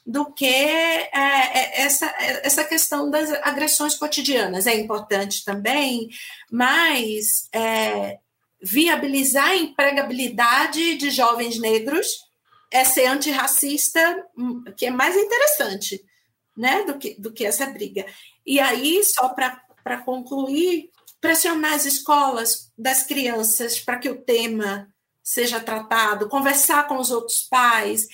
[0.04, 4.66] do que é, é, essa, essa questão das agressões cotidianas.
[4.66, 6.10] É importante também,
[6.52, 8.18] mas é,
[8.62, 12.28] viabilizar a empregabilidade de jovens negros
[12.70, 16.04] é ser antirracista, hum, que é mais interessante
[16.56, 18.06] né, do, que, do que essa briga.
[18.46, 20.90] E aí, só para concluir,
[21.20, 24.88] pressionar as escolas das crianças para que o tema
[25.22, 28.06] seja tratado, conversar com os outros pais,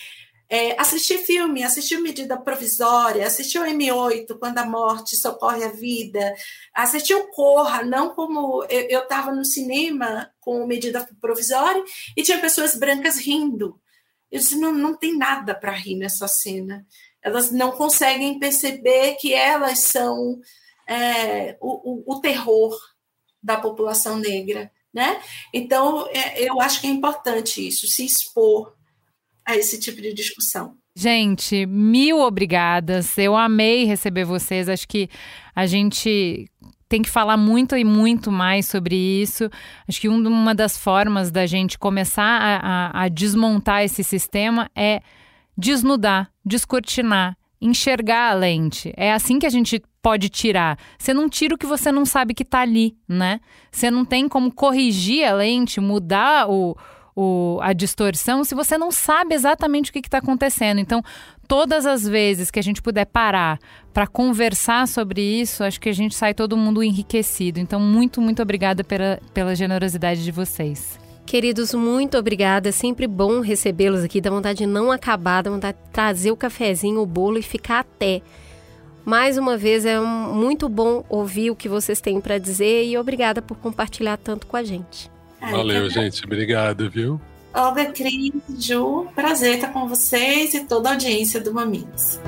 [0.48, 6.34] é, assistir filme, assistir medida provisória, assistir o M8, quando a morte socorre a vida,
[6.72, 11.82] assistir o Corra, não como eu estava no cinema com medida provisória
[12.16, 13.80] e tinha pessoas brancas rindo.
[14.30, 16.86] Eu disse, não, não tem nada para rir nessa cena.
[17.22, 20.40] Elas não conseguem perceber que elas são
[20.88, 22.76] é, o, o, o, terror
[23.42, 24.70] da população negra.
[24.92, 25.20] Né?
[25.52, 28.74] Então, é, eu acho que é importante isso, se expor
[29.44, 30.76] a esse tipo de discussão.
[30.98, 33.18] Gente, mil obrigadas.
[33.18, 34.66] Eu amei receber vocês.
[34.66, 35.10] Acho que
[35.54, 36.50] a gente
[36.88, 39.50] tem que falar muito e muito mais sobre isso.
[39.88, 45.00] Acho que uma das formas da gente começar a, a, a desmontar esse sistema é
[45.56, 48.92] desnudar, descortinar, enxergar a lente.
[48.96, 50.78] É assim que a gente pode tirar.
[50.98, 53.40] Você não tira o que você não sabe que está ali, né?
[53.72, 56.76] Você não tem como corrigir a lente, mudar o,
[57.16, 60.78] o, a distorção se você não sabe exatamente o que está acontecendo.
[60.78, 61.02] Então,
[61.48, 63.58] todas as vezes que a gente puder parar
[63.92, 67.58] para conversar sobre isso, acho que a gente sai todo mundo enriquecido.
[67.58, 71.00] Então, muito, muito obrigada pela, pela generosidade de vocês.
[71.24, 72.68] Queridos, muito obrigada.
[72.68, 74.20] É sempre bom recebê-los aqui.
[74.20, 77.80] Dá vontade de não acabar, dá vontade de trazer o cafezinho, o bolo e ficar
[77.80, 78.20] até.
[79.04, 83.40] Mais uma vez, é muito bom ouvir o que vocês têm para dizer e obrigada
[83.40, 85.15] por compartilhar tanto com a gente.
[85.50, 86.24] Valeu, gente.
[86.24, 87.20] Obrigado, viu?
[87.54, 92.20] Olga, Cris, Ju, prazer estar com vocês e toda a audiência do Mamins.